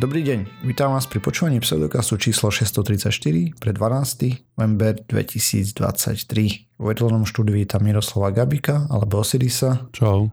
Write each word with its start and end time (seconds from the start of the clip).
Dobrý 0.00 0.24
deň, 0.24 0.64
vítam 0.64 0.96
vás 0.96 1.04
pri 1.04 1.20
počúvaní 1.20 1.60
pseudokastu 1.60 2.16
číslo 2.16 2.48
634 2.48 3.12
pre 3.60 3.76
12. 3.76 4.56
november 4.56 4.96
2023. 4.96 5.76
V 5.76 6.80
vedľanom 6.80 7.28
štúdiu 7.28 7.60
vítam 7.60 7.84
Miroslava 7.84 8.32
Gabika 8.32 8.88
alebo 8.88 9.20
Osirisa. 9.20 9.92
Čau. 9.92 10.32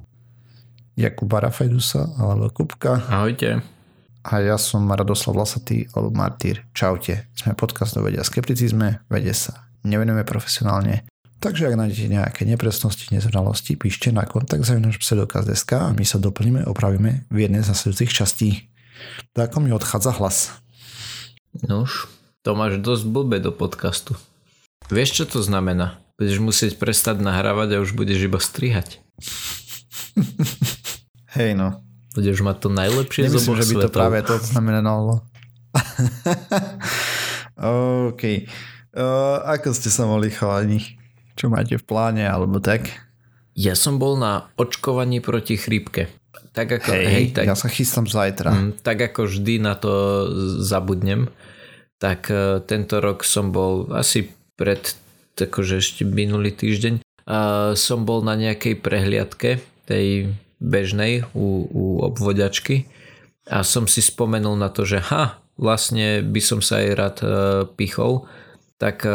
Jakuba 0.95 1.43
Rafajdusa 1.43 2.15
alebo 2.15 2.47
Kupka. 2.47 3.11
Ahojte. 3.11 3.59
A 4.23 4.39
ja 4.39 4.55
som 4.55 4.87
Radoslav 4.87 5.35
Lasatý 5.35 5.83
alebo 5.91 6.15
Martýr. 6.15 6.63
Čaute. 6.71 7.27
Sme 7.35 7.51
podcast 7.51 7.99
o 7.99 8.07
vede 8.07 8.23
a 8.23 8.23
skepticizme, 8.23 9.03
vede 9.11 9.35
sa 9.35 9.67
nevenujeme 9.83 10.23
profesionálne. 10.23 11.03
Takže 11.43 11.67
ak 11.67 11.75
nájdete 11.75 12.07
nejaké 12.07 12.47
nepresnosti, 12.47 13.11
nezrovnalosti, 13.11 13.75
píšte 13.75 14.15
na 14.15 14.23
kontakt 14.23 14.63
zavinač 14.63 14.95
pseudokaz.sk 14.95 15.71
a 15.75 15.91
my 15.91 16.07
sa 16.07 16.23
doplníme, 16.23 16.63
opravíme 16.63 17.27
v 17.27 17.37
jednej 17.43 17.67
z 17.67 17.75
nasledujúcich 17.75 18.15
častí. 18.15 18.71
Tak 19.33 19.53
ako 19.53 19.57
mi 19.63 19.69
odchádza 19.73 20.13
hlas. 20.17 20.53
Nož, 21.65 22.09
to 22.41 22.53
máš 22.53 22.77
dosť 22.81 23.05
blbé 23.09 23.37
do 23.41 23.49
podcastu. 23.49 24.13
Vieš, 24.87 25.23
čo 25.23 25.25
to 25.27 25.39
znamená? 25.43 25.99
Budeš 26.17 26.41
musieť 26.41 26.81
prestať 26.81 27.21
nahrávať 27.21 27.77
a 27.77 27.81
už 27.83 27.93
budeš 27.93 28.25
iba 28.25 28.41
strihať. 28.41 29.01
Hej 31.37 31.53
no. 31.53 31.85
Budeš 32.17 32.41
mať 32.41 32.57
to 32.65 32.69
najlepšie 32.73 33.29
Nemyslím, 33.29 33.37
z 33.37 33.45
oboch 33.45 33.57
že 33.61 33.65
by 33.69 33.73
to 33.73 33.79
svetov. 33.85 33.99
práve 34.01 34.17
to 34.25 34.35
znamenalo. 34.41 35.13
OK. 38.09 38.23
Uh, 38.97 39.37
ako 39.45 39.69
ste 39.77 39.93
sa 39.93 40.09
mohli 40.09 40.33
chalani? 40.33 40.97
Čo 41.37 41.53
máte 41.53 41.77
v 41.77 41.85
pláne 41.85 42.25
alebo 42.25 42.57
tak? 42.57 42.89
Ja 43.53 43.77
som 43.77 44.01
bol 44.01 44.17
na 44.17 44.49
očkovaní 44.57 45.21
proti 45.21 45.57
chrípke. 45.57 46.09
Tak 46.53 46.67
ako, 46.81 46.89
Hej, 46.93 47.05
hej, 47.05 47.25
tak, 47.33 47.45
ja 47.45 47.55
sa 47.55 47.69
chystám 47.69 48.09
zajtra. 48.09 48.49
mm, 48.49 48.71
tak 48.81 48.97
ako 49.01 49.29
vždy 49.29 49.61
na 49.61 49.77
to 49.77 49.91
zabudnem, 50.61 51.29
tak 52.01 52.29
e, 52.29 52.61
tento 52.65 52.97
rok 53.01 53.21
som 53.25 53.53
bol 53.53 53.89
asi 53.93 54.29
pred, 54.57 54.81
akože 55.37 55.77
ešte 55.81 56.01
minulý 56.05 56.53
týždeň, 56.53 57.01
a 57.27 57.37
som 57.75 58.07
bol 58.07 58.23
na 58.23 58.39
nejakej 58.39 58.79
prehliadke, 58.79 59.59
tej 59.87 60.31
bežnej 60.57 61.23
u, 61.37 61.67
u 61.69 61.85
obvoďačky 62.03 62.89
a 63.47 63.63
som 63.63 63.87
si 63.87 64.03
spomenul 64.03 64.59
na 64.59 64.67
to, 64.67 64.83
že 64.83 64.99
ha, 65.11 65.39
vlastne 65.55 66.19
by 66.23 66.41
som 66.43 66.59
sa 66.59 66.83
aj 66.83 66.89
rád 66.95 67.17
e, 67.23 67.27
pichol, 67.79 68.27
tak 68.77 69.07
e, 69.07 69.11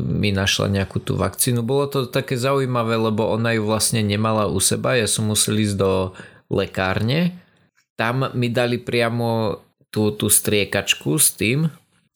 mi 0.00 0.30
našla 0.32 0.70
nejakú 0.72 1.02
tú 1.02 1.18
vakcínu. 1.18 1.60
Bolo 1.66 1.90
to 1.90 1.98
také 2.08 2.38
zaujímavé, 2.38 2.96
lebo 2.96 3.26
ona 3.28 3.52
ju 3.52 3.66
vlastne 3.66 4.00
nemala 4.00 4.48
u 4.48 4.62
seba, 4.62 4.96
ja 4.96 5.10
som 5.10 5.28
musel 5.28 5.60
ísť 5.60 5.76
do 5.76 5.92
lekárne, 6.48 7.36
tam 7.98 8.30
mi 8.32 8.48
dali 8.48 8.80
priamo 8.80 9.60
tú, 9.92 10.14
tú 10.14 10.28
striekačku 10.32 11.18
s 11.18 11.34
tým 11.34 11.68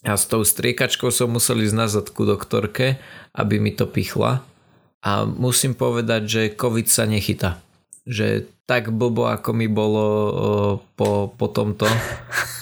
a 0.02 0.12
s 0.14 0.24
tou 0.26 0.42
striekačkou 0.42 1.10
som 1.10 1.30
musel 1.30 1.62
ísť 1.62 1.76
nazad 1.76 2.06
ku 2.10 2.26
doktorke, 2.26 2.98
aby 3.34 3.62
mi 3.62 3.74
to 3.74 3.86
pichla. 3.86 4.42
A 5.02 5.26
musím 5.26 5.74
povedať, 5.74 6.22
že 6.30 6.42
COVID 6.54 6.86
sa 6.86 7.10
nechytá. 7.10 7.58
Že 8.06 8.46
tak 8.66 8.94
blbo, 8.94 9.26
ako 9.26 9.50
mi 9.50 9.66
bolo 9.66 10.06
po, 10.94 11.34
po 11.34 11.46
tomto, 11.50 11.90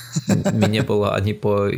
mi 0.53 0.67
nebolo 0.67 1.11
ani 1.11 1.35
po 1.35 1.71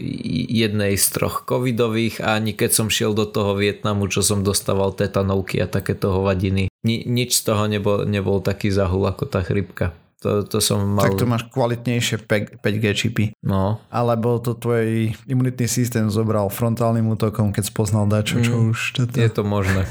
jednej 0.48 0.96
z 0.96 1.06
troch 1.12 1.44
covidových 1.44 2.24
ani 2.24 2.52
keď 2.52 2.70
som 2.72 2.86
šiel 2.88 3.12
do 3.12 3.28
toho 3.28 3.56
Vietnamu, 3.56 4.08
čo 4.08 4.24
som 4.24 4.40
dostával 4.40 4.92
tetanovky 4.96 5.60
a 5.60 5.68
takéto 5.68 6.12
hovadiny. 6.12 6.72
Ni, 6.82 6.96
nič 7.06 7.40
z 7.40 7.52
toho 7.52 7.68
nebol, 7.68 8.08
nebol 8.08 8.42
taký 8.42 8.72
zahul 8.72 9.06
ako 9.06 9.28
tá 9.28 9.44
chrypka. 9.44 9.94
To, 10.22 10.46
to 10.46 10.62
som 10.62 10.86
mal... 10.86 11.10
Tak 11.10 11.18
to 11.18 11.26
máš 11.26 11.50
kvalitnejšie 11.50 12.22
5G 12.62 12.84
čipy. 12.94 13.24
No, 13.42 13.82
Alebo 13.90 14.38
to 14.38 14.54
tvoj 14.54 15.10
imunitný 15.26 15.66
systém 15.66 16.06
zobral 16.14 16.46
frontálnym 16.46 17.02
útokom, 17.10 17.50
keď 17.50 17.66
spoznal 17.66 18.06
dačo, 18.06 18.38
čo 18.38 18.54
Mm, 18.54 18.70
už... 18.70 18.78
Toto... 18.94 19.18
je 19.18 19.30
to 19.30 19.42
možné. 19.42 19.82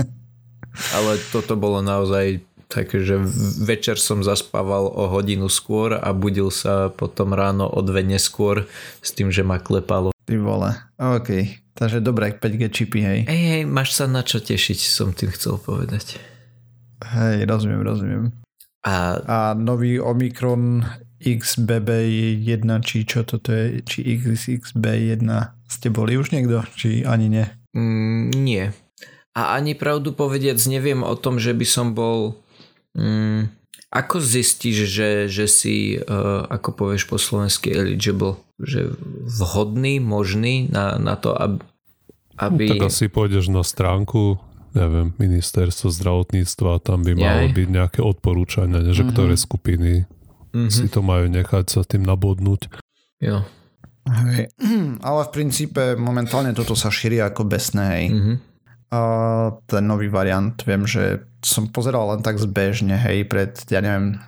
Ale 0.95 1.15
toto 1.31 1.55
bolo 1.55 1.79
naozaj 1.79 2.43
také, 2.67 3.01
že 3.01 3.19
večer 3.61 3.97
som 3.97 4.25
zaspával 4.25 4.89
o 4.89 5.09
hodinu 5.09 5.49
skôr 5.51 5.95
a 5.95 6.09
budil 6.11 6.49
sa 6.49 6.89
potom 6.89 7.33
ráno 7.33 7.69
o 7.69 7.79
dve 7.85 8.01
neskôr 8.01 8.65
s 8.99 9.09
tým, 9.13 9.29
že 9.29 9.45
ma 9.45 9.61
klepalo. 9.61 10.11
Ty 10.25 10.35
vole. 10.41 10.73
OK. 10.97 11.29
Takže 11.75 11.99
dobré 11.99 12.31
5G 12.31 12.63
čipy, 12.71 12.99
hej. 13.03 13.19
Hej, 13.27 13.43
hej, 13.51 13.63
máš 13.67 13.99
sa 13.99 14.07
na 14.07 14.23
čo 14.23 14.39
tešiť, 14.39 14.79
som 14.79 15.11
tým 15.11 15.29
chcel 15.35 15.59
povedať. 15.59 16.17
Hej, 17.03 17.43
rozumiem, 17.45 17.83
rozumiem. 17.83 18.23
A 18.85 19.19
A 19.25 19.37
nový 19.57 19.99
Omikron 19.99 20.85
XBB1, 21.19 22.69
či 22.85 22.97
čo 23.03 23.25
toto 23.25 23.49
je, 23.49 23.81
či 23.81 24.05
XXB1, 24.21 25.25
ste 25.65 25.87
boli 25.89 26.15
už 26.15 26.31
niekto, 26.31 26.61
či 26.77 27.01
ani 27.01 27.27
nie? 27.27 27.45
mm, 27.75 28.31
nie. 28.39 28.71
A 29.35 29.59
ani 29.59 29.75
pravdu 29.75 30.15
povediac 30.15 30.55
neviem 30.71 31.03
o 31.03 31.11
tom, 31.19 31.41
že 31.41 31.51
by 31.51 31.65
som 31.67 31.91
bol... 31.91 32.39
Mm, 32.95 33.51
ako 33.91 34.17
zistíš, 34.17 34.87
že, 34.87 35.09
že 35.27 35.45
si, 35.45 35.75
uh, 35.95 36.03
ako 36.45 36.69
povieš 36.73 37.03
po 37.05 37.15
slovensky, 37.15 37.71
eligible? 37.71 38.35
Že 38.57 38.95
vhodný, 39.33 39.99
možný 39.99 40.67
na, 40.67 40.95
na 40.95 41.15
to, 41.15 41.31
aby... 41.31 41.59
aby... 42.37 42.63
No, 42.65 42.73
Tak 42.75 42.87
asi 42.87 43.07
pôjdeš 43.07 43.47
na 43.47 43.61
stránku, 43.61 44.39
neviem, 44.71 45.11
ministerstvo 45.15 45.87
zdravotníctva, 45.89 46.79
tam 46.79 47.03
by 47.03 47.13
malo 47.13 47.47
Jaj. 47.47 47.53
byť 47.53 47.67
nejaké 47.69 47.99
odporúčania, 48.01 48.83
že 48.89 49.03
Mhm. 49.03 49.11
ktoré 49.11 49.35
skupiny 49.35 49.91
Mhm, 50.51 50.71
si 50.71 50.87
to 50.87 50.99
majú 50.99 51.27
nechať 51.27 51.65
sa 51.67 51.83
tým 51.83 52.03
nabodnúť. 52.03 52.71
jo. 53.21 53.43
Hej. 54.05 54.53
Ale 55.07 55.21
v 55.25 55.31
princípe 55.31 55.83
momentálne 55.95 56.53
toto 56.53 56.77
sa 56.77 56.87
šíri 56.87 57.19
ako 57.19 57.43
besné, 57.43 57.85
hej. 57.91 58.05
Mhm. 58.09 58.33
A 58.91 58.99
ten 59.65 59.83
nový 59.83 60.07
variant, 60.07 60.53
viem, 60.61 60.85
že 60.85 61.25
som 61.41 61.65
pozeral 61.65 62.09
len 62.09 62.21
tak 62.21 62.37
zbežne, 62.37 62.95
hej, 62.95 63.25
pred, 63.25 63.51
ja 63.67 63.79
neviem, 63.79 64.21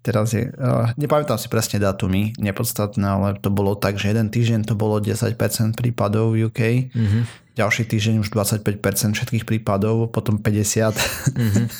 teraz 0.00 0.32
je, 0.32 0.48
uh, 0.48 0.90
nepamätám 0.94 1.34
si 1.34 1.46
presne 1.46 1.76
datumy, 1.76 2.32
nepodstatné, 2.36 3.04
ale 3.04 3.28
to 3.36 3.48
bolo 3.48 3.74
tak, 3.74 3.96
že 3.96 4.10
jeden 4.10 4.28
týždeň 4.28 4.64
to 4.64 4.74
bolo 4.74 4.98
10% 4.98 5.36
prípadov 5.74 6.32
v 6.32 6.46
UK, 6.46 6.60
Mhm. 6.94 7.20
ďalší 7.54 7.82
týždeň 7.84 8.14
už 8.20 8.28
25% 8.30 8.72
všetkých 9.12 9.44
prípadov, 9.44 10.08
potom 10.08 10.38
50%. 10.38 10.96
Mhm. 11.34 11.64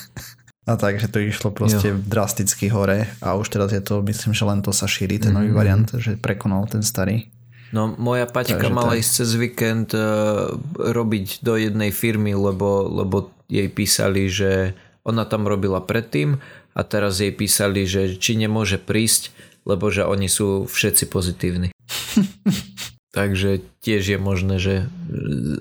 A 0.67 0.75
takže 0.75 1.07
to 1.07 1.23
išlo 1.23 1.55
proste 1.55 1.87
Jo. 1.87 1.95
drasticky 1.95 2.67
hore 2.67 3.07
a 3.23 3.39
už 3.39 3.47
teraz 3.47 3.71
je 3.71 3.79
to, 3.79 4.03
myslím, 4.03 4.35
že 4.35 4.43
len 4.43 4.59
to 4.59 4.75
sa 4.75 4.83
šíri, 4.83 5.15
ten 5.15 5.31
nový 5.31 5.47
Mhm. 5.47 5.55
variant, 5.55 5.87
že 5.95 6.19
prekonal 6.19 6.67
ten 6.67 6.83
starý. 6.83 7.31
No 7.75 7.91
moja 7.99 8.27
Paťka 8.27 8.71
mala 8.71 8.95
tak. 8.95 9.01
ísť 9.03 9.11
cez 9.11 9.29
víkend 9.35 9.89
uh, 9.91 10.55
robiť 10.75 11.43
do 11.43 11.59
jednej 11.59 11.91
firmy, 11.91 12.31
lebo, 12.31 12.87
lebo 12.87 13.31
jej 13.51 13.67
písali, 13.67 14.31
že 14.31 14.75
ona 15.03 15.23
tam 15.23 15.47
robila 15.47 15.83
predtým 15.83 16.39
a 16.75 16.81
teraz 16.83 17.19
jej 17.19 17.31
písali, 17.31 17.83
že 17.87 18.15
či 18.15 18.39
nemôže 18.39 18.79
prísť, 18.79 19.31
lebo 19.67 19.91
že 19.91 20.07
oni 20.07 20.31
sú 20.31 20.67
všetci 20.67 21.11
pozitívni. 21.11 21.69
Takže 23.17 23.65
tiež 23.81 24.03
je 24.15 24.19
možné, 24.19 24.55
že 24.61 24.75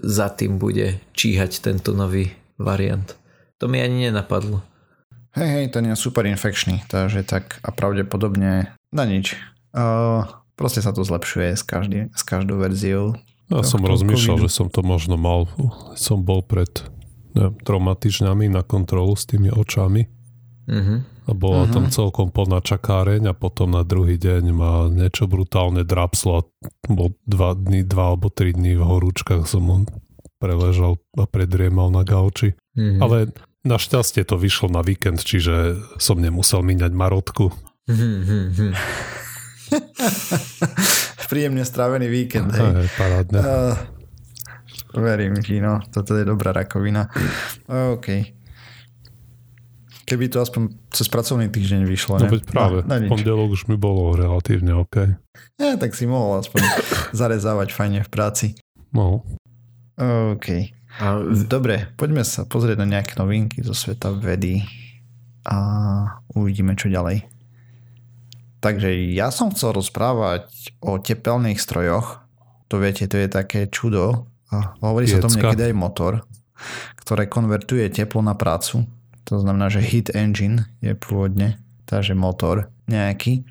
za 0.04 0.28
tým 0.28 0.60
bude 0.60 1.00
číhať 1.16 1.64
tento 1.64 1.96
nový 1.96 2.36
variant. 2.60 3.16
To 3.62 3.70
mi 3.70 3.80
ani 3.80 4.10
nenapadlo. 4.10 4.60
Hej, 5.32 5.48
hej, 5.48 5.66
ten 5.72 5.84
je 5.88 5.96
super 5.96 6.24
infekčný, 6.24 6.88
takže 6.88 7.20
tak 7.20 7.60
a 7.60 7.68
pravdepodobne 7.68 8.72
na 8.88 9.04
nič. 9.04 9.36
Uh, 9.76 10.24
proste 10.56 10.80
sa 10.80 10.90
to 10.90 11.00
zlepšuje 11.00 11.52
s, 11.52 11.62
každý, 11.62 12.08
s 12.10 12.22
každou 12.22 12.58
verziou. 12.58 13.14
Ja 13.46 13.62
som 13.62 13.78
rozmýšľal, 13.78 14.36
covidu. 14.36 14.44
že 14.44 14.50
som 14.50 14.66
to 14.66 14.80
možno 14.80 15.14
mal, 15.14 15.46
som 15.94 16.20
bol 16.20 16.42
pred 16.42 16.66
neviem, 17.30 17.54
troma 17.62 17.92
týždňami 17.92 18.48
na 18.48 18.60
kontrolu 18.60 19.12
s 19.12 19.22
tými 19.24 19.48
očami 19.48 20.08
Mhm. 20.66 20.94
a 21.24 21.32
bola 21.32 21.62
Mhm. 21.62 21.70
tam 21.70 21.84
celkom 21.86 22.28
plná 22.28 22.58
čakáreň 22.58 23.30
a 23.30 23.34
potom 23.34 23.70
na 23.70 23.84
druhý 23.84 24.16
deň 24.16 24.44
ma 24.50 24.88
niečo 24.88 25.26
brutálne 25.26 25.84
drapslo 25.84 26.32
a 26.34 26.42
bol 26.88 27.14
dva 27.22 27.54
dny, 27.54 27.84
dva 27.84 28.10
alebo 28.10 28.26
tri 28.28 28.50
dní 28.50 28.74
v 28.74 28.82
horúčkach 28.82 29.44
som 29.44 29.86
preležal 30.36 30.98
a 31.14 31.24
predriemal 31.24 31.88
na 31.88 32.02
gauči. 32.02 32.58
Mhm. 32.74 32.98
Ale 32.98 33.16
našťastie 33.62 34.22
to 34.22 34.34
vyšlo 34.34 34.66
na 34.66 34.82
víkend, 34.82 35.20
čiže 35.20 35.78
som 35.98 36.18
nemusel 36.18 36.60
míňať 36.60 36.90
marotku. 36.90 37.54
Mhm. 37.86 38.74
Príjemne 41.30 41.62
strávený 41.62 42.06
víkend, 42.06 42.50
hej. 42.50 42.86
Parádne. 42.94 43.38
Uh, 43.38 43.74
verím 44.94 45.34
ti, 45.38 45.58
no. 45.58 45.82
Toto 45.90 46.14
je 46.14 46.22
dobrá 46.22 46.52
rakovina. 46.52 47.10
OK. 47.66 48.08
Keby 50.06 50.30
to 50.30 50.38
aspoň 50.38 50.70
cez 50.94 51.10
pracovný 51.10 51.50
týždeň 51.50 51.82
vyšlo, 51.82 52.22
No 52.22 52.30
ne? 52.30 52.30
veď 52.30 52.42
práve, 52.46 52.78
No, 52.86 52.94
v 52.94 53.10
pondelok 53.10 53.58
už 53.58 53.66
mi 53.66 53.74
bolo 53.74 54.14
relatívne 54.14 54.78
OK. 54.78 55.18
Ja, 55.58 55.74
tak 55.74 55.98
si 55.98 56.06
mohol 56.06 56.38
aspoň 56.38 56.62
zarezávať 57.10 57.74
fajne 57.74 58.00
v 58.06 58.10
práci. 58.10 58.46
No, 58.94 59.26
OK. 59.98 60.70
A 60.96 61.20
Dobre, 61.44 61.90
poďme 61.98 62.22
sa 62.22 62.46
pozrieť 62.46 62.78
na 62.78 62.88
nejaké 62.88 63.18
novinky 63.18 63.60
zo 63.60 63.74
sveta 63.74 64.14
vedy 64.14 64.62
a 65.42 65.56
uvidíme, 66.32 66.72
čo 66.72 66.86
ďalej. 66.86 67.26
Takže 68.66 69.14
ja 69.14 69.30
som 69.30 69.54
chcel 69.54 69.78
rozprávať 69.78 70.74
o 70.82 70.98
tepelných 70.98 71.62
strojoch. 71.62 72.18
To 72.66 72.82
viete, 72.82 73.06
to 73.06 73.14
je 73.14 73.30
také 73.30 73.70
čudo. 73.70 74.26
A 74.50 74.74
hovorí 74.82 75.06
sa 75.06 75.22
o 75.22 75.30
tom 75.30 75.38
niekedy 75.38 75.70
aj 75.70 75.74
motor, 75.78 76.26
ktoré 76.98 77.30
konvertuje 77.30 77.86
teplo 77.94 78.26
na 78.26 78.34
prácu. 78.34 78.82
To 79.30 79.38
znamená, 79.38 79.70
že 79.70 79.86
heat 79.86 80.10
engine 80.18 80.66
je 80.82 80.98
pôvodne, 80.98 81.62
takže 81.86 82.18
motor 82.18 82.66
nejaký. 82.90 83.46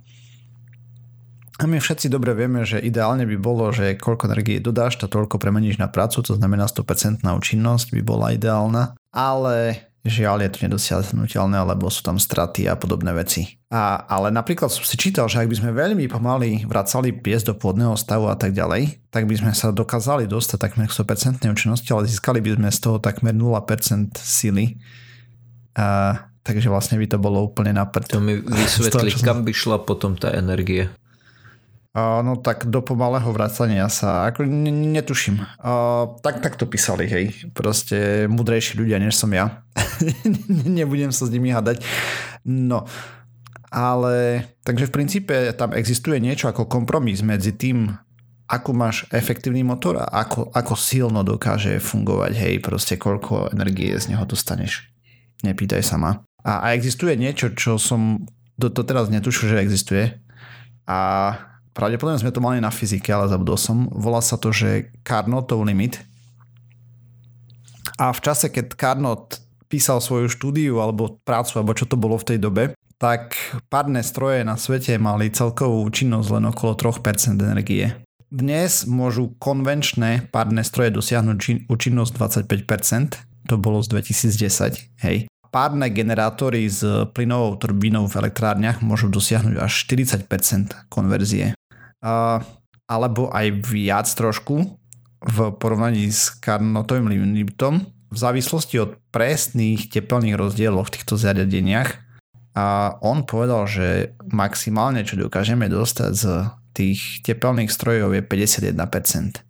A 1.55 1.71
my 1.71 1.79
všetci 1.79 2.11
dobre 2.11 2.35
vieme, 2.35 2.67
že 2.67 2.83
ideálne 2.83 3.23
by 3.23 3.39
bolo, 3.39 3.71
že 3.71 3.95
koľko 3.95 4.27
energie 4.27 4.59
dodáš, 4.59 4.99
to 4.99 5.07
toľko 5.07 5.39
premeníš 5.39 5.79
na 5.79 5.87
prácu, 5.87 6.19
to 6.27 6.35
znamená 6.35 6.67
100% 6.67 7.23
účinnosť 7.23 7.95
by 7.95 8.01
bola 8.03 8.35
ideálna. 8.35 8.99
Ale 9.15 9.79
Žiaľ 10.05 10.45
je 10.45 10.49
to 10.53 10.59
nedosiahnutelné, 10.69 11.65
lebo 11.65 11.89
sú 11.89 12.05
tam 12.05 12.21
straty 12.21 12.69
a 12.69 12.77
podobné 12.77 13.09
veci. 13.09 13.57
A, 13.73 14.05
ale 14.05 14.29
napríklad 14.29 14.69
som 14.69 14.85
si 14.85 14.93
čítal, 15.01 15.25
že 15.25 15.41
ak 15.41 15.49
by 15.49 15.57
sme 15.57 15.73
veľmi 15.73 16.05
pomaly 16.05 16.61
vracali 16.69 17.09
pies 17.09 17.41
do 17.41 17.57
pôvodného 17.57 17.97
stavu 17.97 18.29
a 18.29 18.37
tak 18.37 18.53
ďalej, 18.53 19.01
tak 19.09 19.25
by 19.25 19.33
sme 19.33 19.51
sa 19.57 19.73
dokázali 19.73 20.29
dostať 20.29 20.61
takmer 20.61 20.85
k 20.85 20.93
100% 20.93 21.49
účinnosti, 21.49 21.89
ale 21.89 22.05
získali 22.05 22.37
by 22.37 22.53
sme 22.53 22.69
z 22.69 22.79
toho 22.85 22.97
takmer 23.01 23.33
0% 23.33 24.13
sily. 24.21 24.77
A, 25.73 26.13
takže 26.45 26.69
vlastne 26.69 27.01
by 27.01 27.09
to 27.09 27.17
bolo 27.17 27.41
úplne 27.41 27.73
na. 27.73 27.89
To 27.89 28.21
mi 28.21 28.37
vysvetli, 28.61 29.09
kam 29.25 29.41
by 29.41 29.57
šla 29.57 29.81
potom 29.81 30.13
tá 30.13 30.29
energie. 30.37 30.85
No 31.95 32.35
tak 32.35 32.67
do 32.67 32.83
pomalého 32.83 33.31
vracania 33.31 33.87
sa 33.87 34.27
ako 34.27 34.43
netuším. 34.43 35.39
Tak, 36.19 36.43
tak 36.43 36.59
to 36.59 36.67
písali, 36.67 37.07
hej. 37.07 37.25
Proste 37.55 38.27
mudrejší 38.27 38.75
ľudia, 38.75 38.99
než 38.99 39.15
som 39.15 39.31
ja. 39.31 39.63
Nebudem 40.75 41.15
sa 41.15 41.23
s 41.23 41.31
nimi 41.31 41.55
hádať. 41.55 41.79
No, 42.43 42.83
ale 43.71 44.43
takže 44.67 44.91
v 44.91 44.95
princípe 44.95 45.35
tam 45.55 45.71
existuje 45.71 46.19
niečo 46.19 46.51
ako 46.51 46.67
kompromis 46.67 47.23
medzi 47.23 47.55
tým, 47.55 47.95
ako 48.51 48.69
máš 48.75 49.07
efektívny 49.15 49.63
motor 49.63 50.03
a 50.03 50.27
ako, 50.27 50.51
ako 50.51 50.73
silno 50.75 51.23
dokáže 51.23 51.79
fungovať, 51.79 52.33
hej, 52.35 52.53
proste 52.59 52.99
koľko 52.99 53.55
energie 53.55 53.95
z 53.95 54.11
neho 54.11 54.27
dostaneš. 54.27 54.91
Nepýtaj 55.47 55.79
sa 55.79 55.95
ma. 55.95 56.11
A, 56.43 56.59
a 56.59 56.67
existuje 56.75 57.15
niečo, 57.15 57.55
čo 57.55 57.79
som 57.79 58.27
do, 58.59 58.67
to 58.67 58.83
teraz 58.83 59.07
netušil, 59.07 59.55
že 59.55 59.63
existuje. 59.63 60.05
A 60.85 60.99
Pravdepodobne 61.75 62.23
sme 62.23 62.31
to 62.31 62.39
mali 62.39 62.63
na 62.63 62.71
fyzike, 62.71 63.11
ale 63.11 63.27
zabudol 63.27 63.59
som. 63.59 63.91
Volá 63.91 64.23
sa 64.23 64.39
to, 64.39 64.55
že 64.55 64.95
Carnotov 65.03 65.67
limit. 65.67 65.99
A 67.99 68.15
v 68.15 68.23
čase, 68.23 68.47
keď 68.47 68.79
Carnot 68.79 69.43
písal 69.67 69.99
svoju 69.99 70.31
štúdiu 70.31 70.79
alebo 70.79 71.19
prácu, 71.27 71.59
alebo 71.59 71.75
čo 71.75 71.83
to 71.83 71.99
bolo 71.99 72.15
v 72.15 72.31
tej 72.31 72.39
dobe, 72.39 72.63
tak 72.95 73.35
párne 73.67 73.99
stroje 74.07 74.47
na 74.47 74.55
svete 74.55 74.95
mali 74.95 75.27
celkovú 75.27 75.83
účinnosť 75.83 76.27
len 76.39 76.47
okolo 76.47 76.79
3% 76.79 77.43
energie. 77.43 77.91
Dnes 78.31 78.87
môžu 78.87 79.35
konvenčné 79.35 80.31
párne 80.31 80.63
stroje 80.63 80.95
dosiahnuť 80.95 81.67
účinnosť 81.67 82.11
25%, 82.47 83.51
to 83.51 83.55
bolo 83.59 83.83
z 83.83 83.87
2010, 83.91 85.03
hej. 85.03 85.27
Párne 85.51 85.87
generátory 85.87 86.67
s 86.67 86.83
plynovou 87.15 87.55
turbínou 87.55 88.11
v 88.11 88.27
elektrárniach 88.27 88.83
môžu 88.83 89.07
dosiahnuť 89.07 89.55
až 89.59 89.71
40% 89.87 90.91
konverzie 90.91 91.55
alebo 92.85 93.29
aj 93.33 93.47
viac 93.65 94.07
trošku 94.09 94.77
v 95.25 95.37
porovnaní 95.57 96.09
s 96.13 96.37
Carnotovým 96.37 97.09
limitom 97.09 97.81
v 98.13 98.17
závislosti 98.17 98.77
od 98.79 98.91
presných 99.09 99.89
tepelných 99.89 100.37
rozdielov 100.37 100.87
v 100.87 100.93
týchto 101.01 101.17
zariadeniach. 101.17 101.99
A 102.55 102.95
on 103.03 103.27
povedal, 103.27 103.67
že 103.67 104.15
maximálne, 104.31 105.03
čo 105.03 105.19
dokážeme 105.19 105.67
dostať 105.67 106.11
z 106.15 106.25
tých 106.71 107.19
tepelných 107.25 107.67
strojov 107.67 108.15
je 108.15 108.23
51%. 108.23 109.43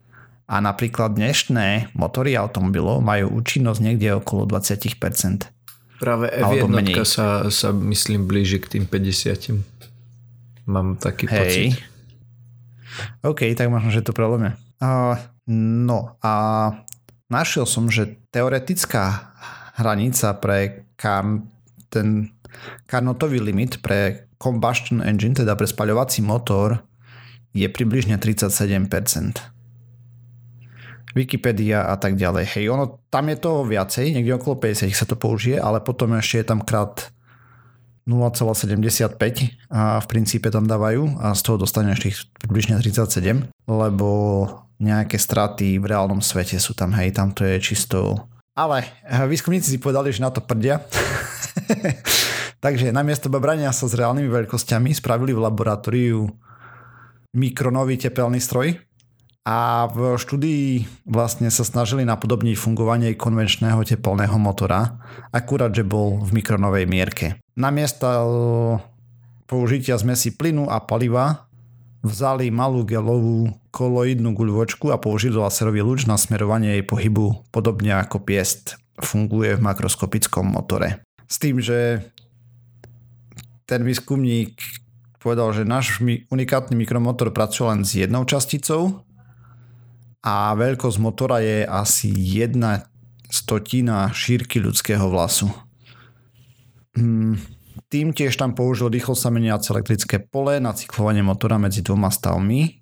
A 0.45 0.61
napríklad 0.61 1.13
dnešné 1.17 1.93
motory 1.97 2.37
automobilov 2.37 3.01
majú 3.01 3.41
účinnosť 3.41 3.79
niekde 3.81 4.13
okolo 4.17 4.49
20%. 4.49 5.53
Práve 6.01 6.27
F1 6.29 6.69
sa, 7.05 7.49
sa 7.49 7.69
myslím 7.73 8.25
blíži 8.25 8.61
k 8.61 8.77
tým 8.77 8.85
50. 8.89 10.69
Mám 10.69 10.97
taký 10.97 11.29
Hej. 11.29 11.37
pocit. 11.37 11.94
OK, 13.23 13.51
tak 13.55 13.67
možno, 13.67 13.89
že 13.91 14.05
to 14.05 14.15
problém 14.15 14.55
Uh, 14.75 15.15
no 15.47 16.19
a 16.19 16.33
našiel 17.31 17.63
som, 17.63 17.87
že 17.87 18.19
teoretická 18.27 19.31
hranica 19.79 20.35
pre 20.35 20.83
Carn, 20.99 21.47
ten 21.87 22.35
Carnotový 22.87 23.39
limit 23.39 23.79
pre 23.79 24.31
combustion 24.35 24.99
engine, 25.03 25.35
teda 25.35 25.55
pre 25.55 25.67
spaľovací 25.67 26.23
motor, 26.23 26.83
je 27.55 27.67
približne 27.71 28.19
37%. 28.19 29.55
Wikipedia 31.15 31.87
a 31.87 31.95
tak 31.95 32.19
ďalej. 32.19 32.59
Hej, 32.59 32.65
ono, 32.67 32.99
tam 33.07 33.31
je 33.31 33.39
toho 33.39 33.63
viacej, 33.63 34.11
niekde 34.11 34.35
okolo 34.35 34.59
50 34.59 34.91
sa 34.91 35.07
to 35.07 35.15
použije, 35.15 35.55
ale 35.55 35.79
potom 35.79 36.11
ešte 36.19 36.43
je 36.43 36.47
tam 36.51 36.59
krát 36.59 37.14
0,75 38.05 39.17
a 39.73 39.97
v 39.97 40.05
princípe 40.05 40.47
tam 40.53 40.69
dávajú 40.69 41.17
a 41.17 41.33
z 41.33 41.41
toho 41.41 41.57
dostaneš 41.57 41.97
tých 42.05 42.17
približne 42.37 42.77
37, 42.77 43.49
lebo 43.65 44.09
nejaké 44.77 45.17
straty 45.17 45.81
v 45.81 45.85
reálnom 45.89 46.21
svete 46.21 46.61
sú 46.61 46.77
tam, 46.77 46.93
hej, 46.93 47.11
tam 47.17 47.33
to 47.33 47.43
je 47.45 47.57
čisto... 47.57 48.29
Ale 48.55 48.87
výskumníci 49.27 49.73
si 49.73 49.79
povedali, 49.81 50.13
že 50.13 50.23
na 50.23 50.31
to 50.31 50.39
prdia. 50.39 50.79
Takže 52.63 52.95
namiesto 52.95 53.27
babrania 53.27 53.73
sa 53.75 53.89
s 53.89 53.97
reálnymi 53.97 54.31
veľkosťami 54.31 54.95
spravili 54.95 55.35
v 55.35 55.43
laboratóriu 55.43 56.29
mikronový 57.35 57.99
tepelný 57.99 58.39
stroj, 58.39 58.79
a 59.45 59.85
v 59.93 60.17
štúdii 60.17 60.89
vlastne 61.05 61.53
sa 61.53 61.61
snažili 61.61 62.01
napodobniť 62.01 62.57
fungovanie 62.57 63.13
konvenčného 63.13 63.85
tepelného 63.85 64.41
motora, 64.41 64.97
akurát, 65.29 65.69
že 65.69 65.85
bol 65.85 66.17
v 66.17 66.41
mikronovej 66.41 66.89
mierke. 66.89 67.37
Namiesto 67.55 68.07
použitia 69.47 69.95
zmesi 69.95 70.35
plynu 70.35 70.67
a 70.67 70.83
paliva 70.83 71.47
vzali 72.03 72.51
malú 72.51 72.83
gelovú 72.83 73.55
koloidnú 73.71 74.35
guľvočku 74.35 74.91
a 74.91 74.99
použili 74.99 75.39
laserový 75.39 75.81
lúč 75.81 76.03
na 76.05 76.19
smerovanie 76.19 76.77
jej 76.79 76.85
pohybu, 76.85 77.47
podobne 77.49 77.95
ako 77.95 78.21
piest 78.21 78.75
funguje 78.99 79.55
v 79.55 79.63
makroskopickom 79.63 80.51
motore. 80.51 81.01
S 81.25 81.39
tým, 81.41 81.63
že 81.63 82.05
ten 83.65 83.81
výskumník 83.81 84.59
povedal, 85.17 85.55
že 85.55 85.65
náš 85.65 85.99
unikátny 86.29 86.77
mikromotor 86.77 87.33
pracuje 87.33 87.65
len 87.71 87.81
s 87.81 87.97
jednou 87.97 88.27
časticou, 88.29 89.05
a 90.25 90.57
veľkosť 90.57 90.97
motora 90.97 91.37
je 91.37 91.69
asi 91.69 92.09
jedna 92.09 92.89
stotina 93.29 94.09
šírky 94.09 94.57
ľudského 94.57 95.05
vlasu. 95.05 95.53
Hmm, 96.95 97.35
tým 97.91 98.15
tiež 98.15 98.39
tam 98.39 98.55
použil 98.55 98.87
rýchlo 98.87 99.13
sa 99.15 99.27
meniace 99.31 99.71
elektrické 99.71 100.19
pole 100.19 100.59
na 100.63 100.71
cyklovanie 100.71 101.21
motora 101.21 101.59
medzi 101.59 101.83
dvoma 101.83 102.07
stavmi 102.07 102.79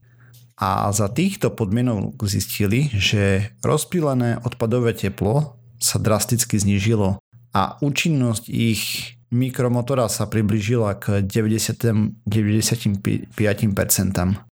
a 0.62 0.94
za 0.94 1.10
týchto 1.10 1.50
podmienok 1.50 2.22
zistili, 2.30 2.94
že 2.94 3.52
rozpílené 3.66 4.38
odpadové 4.46 4.94
teplo 4.94 5.58
sa 5.82 5.98
drasticky 5.98 6.62
znížilo 6.62 7.18
a 7.54 7.62
účinnosť 7.82 8.46
ich 8.54 9.18
mikromotora 9.34 10.06
sa 10.08 10.30
priblížila 10.30 10.94
k 11.02 11.26
90, 11.26 12.30
95% 12.30 13.34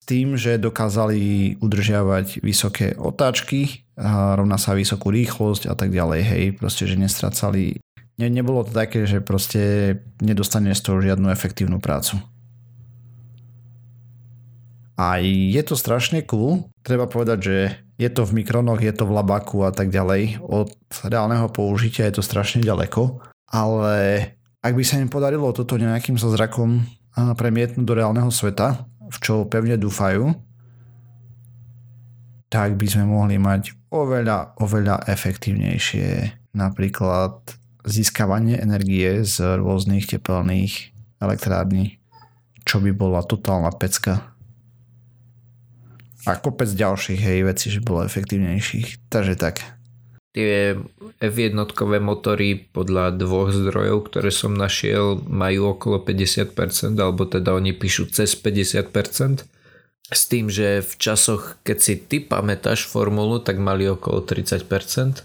tým, 0.05 0.37
že 0.37 0.61
dokázali 0.61 1.57
udržiavať 1.65 2.45
vysoké 2.45 2.93
otáčky, 2.93 3.89
rovná 4.37 4.61
sa 4.61 4.77
vysokú 4.77 5.09
rýchlosť 5.09 5.73
a 5.73 5.75
tak 5.75 5.91
ďalej, 5.97 6.21
hej, 6.21 6.45
proste, 6.61 6.85
že 6.85 7.01
nestracali, 7.01 7.81
ne, 8.19 8.27
nebolo 8.31 8.63
to 8.63 8.73
také, 8.75 9.07
že 9.07 9.25
proste 9.25 9.97
nedostane 10.23 10.75
z 10.75 10.81
toho 10.81 10.99
žiadnu 11.03 11.31
efektívnu 11.31 11.79
prácu. 11.83 12.19
A 14.95 15.19
je 15.19 15.59
to 15.67 15.75
strašne 15.75 16.23
cool, 16.31 16.71
treba 16.87 17.11
povedať, 17.11 17.39
že 17.43 17.57
je 17.99 18.11
to 18.11 18.23
v 18.23 18.43
mikronoch, 18.43 18.79
je 18.79 18.95
to 18.95 19.07
v 19.07 19.15
labaku 19.15 19.67
a 19.67 19.75
tak 19.75 19.91
ďalej, 19.91 20.39
od 20.43 20.71
reálneho 21.03 21.51
použitia 21.51 22.07
je 22.11 22.19
to 22.19 22.23
strašne 22.23 22.63
ďaleko, 22.63 23.19
ale 23.51 23.95
ak 24.63 24.73
by 24.75 24.85
sa 24.87 25.03
im 25.03 25.11
podarilo 25.11 25.51
toto 25.51 25.75
nejakým 25.75 26.15
sa 26.15 26.31
zrakom 26.31 26.87
premietnúť 27.15 27.87
do 27.87 27.95
reálneho 27.95 28.31
sveta, 28.31 28.87
v 29.11 29.17
čo 29.19 29.47
pevne 29.51 29.79
dúfajú, 29.79 30.31
tak 32.51 32.79
by 32.79 32.87
sme 32.87 33.11
mohli 33.11 33.35
mať 33.35 33.75
oveľa, 33.91 34.63
oveľa 34.63 35.11
efektívnejšie. 35.11 36.39
Napríklad 36.55 37.35
získavanie 37.85 38.57
energie 38.57 39.23
z 39.23 39.61
rôznych 39.61 40.09
tepelných 40.09 40.97
elektrární, 41.21 42.01
čo 42.65 42.81
by 42.81 42.91
bola 42.97 43.21
totálna 43.21 43.71
pecka. 43.77 44.35
A 46.25 46.41
kopec 46.41 46.73
ďalších 46.73 47.21
hej 47.21 47.41
vecí, 47.45 47.69
že 47.69 47.85
bolo 47.85 48.09
efektívnejších. 48.09 49.13
Takže 49.13 49.37
tak. 49.37 49.61
Tie 50.35 50.75
F1 51.23 51.55
motory 52.03 52.59
podľa 52.73 53.15
dvoch 53.15 53.55
zdrojov, 53.55 54.11
ktoré 54.11 54.35
som 54.35 54.57
našiel, 54.57 55.21
majú 55.29 55.79
okolo 55.79 56.03
50%, 56.03 56.97
alebo 56.99 57.29
teda 57.29 57.55
oni 57.55 57.77
píšu 57.77 58.11
cez 58.11 58.35
50%. 58.35 59.47
S 60.11 60.23
tým, 60.29 60.51
že 60.51 60.83
v 60.83 60.93
časoch, 60.99 61.61
keď 61.63 61.79
si 61.79 61.95
ty 62.01 62.19
pamätáš 62.25 62.89
formulu, 62.89 63.39
tak 63.39 63.61
mali 63.61 63.87
okolo 63.87 64.25
30%. 64.25 65.23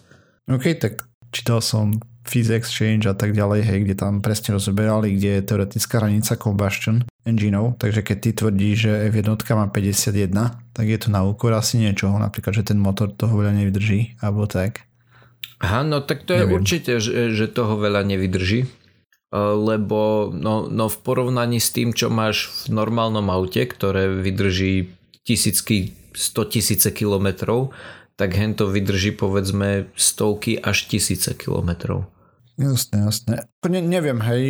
OK, 0.52 0.66
tak 0.78 1.10
čítal 1.32 1.64
som 1.64 1.98
Fizz 2.28 2.52
Exchange 2.52 3.08
a 3.08 3.16
tak 3.16 3.32
ďalej, 3.32 3.62
hej, 3.64 3.80
kde 3.88 3.96
tam 3.96 4.20
presne 4.20 4.56
rozoberali, 4.56 5.16
kde 5.16 5.40
je 5.40 5.46
teoretická 5.46 6.04
hranica 6.04 6.36
combustion 6.36 7.08
engineov, 7.24 7.80
takže 7.80 8.02
keď 8.04 8.18
ty 8.20 8.30
tvrdíš, 8.36 8.76
že 8.90 8.92
F1 9.12 9.40
má 9.56 9.66
51, 9.72 10.76
tak 10.76 10.86
je 10.86 10.98
to 11.00 11.10
na 11.10 11.24
úkor 11.24 11.56
asi 11.56 11.80
niečoho, 11.80 12.16
napríklad, 12.20 12.54
že 12.56 12.68
ten 12.74 12.80
motor 12.80 13.12
toho 13.14 13.34
veľa 13.40 13.56
nevydrží, 13.56 14.20
alebo 14.20 14.46
tak. 14.46 14.90
Aha, 15.60 15.84
no 15.84 16.00
tak 16.00 16.24
to 16.24 16.32
je 16.36 16.44
Neviem. 16.48 16.56
určite, 16.56 16.92
že, 17.04 17.36
že 17.36 17.46
toho 17.52 17.76
veľa 17.76 18.08
nevydrží, 18.08 18.64
e, 18.64 18.70
lebo 19.40 20.32
no, 20.32 20.72
no 20.72 20.86
v 20.88 20.98
porovnaní 21.04 21.60
s 21.60 21.76
tým, 21.76 21.92
čo 21.92 22.08
máš 22.08 22.48
v 22.68 22.80
normálnom 22.80 23.28
aute, 23.28 23.68
ktoré 23.68 24.08
vydrží 24.08 24.96
tisícky, 25.28 25.96
100 26.16 26.54
tisíce 26.56 26.90
kilometrov, 26.96 27.76
tak 28.20 28.36
hento 28.36 28.68
vydrží 28.68 29.16
povedzme 29.16 29.88
stovky 29.96 30.60
až 30.60 30.92
tisíce 30.92 31.32
kilometrov. 31.40 32.04
Jasne, 32.60 33.08
jasne. 33.08 33.48
Ne, 33.64 33.80
neviem, 33.80 34.20
hej, 34.20 34.44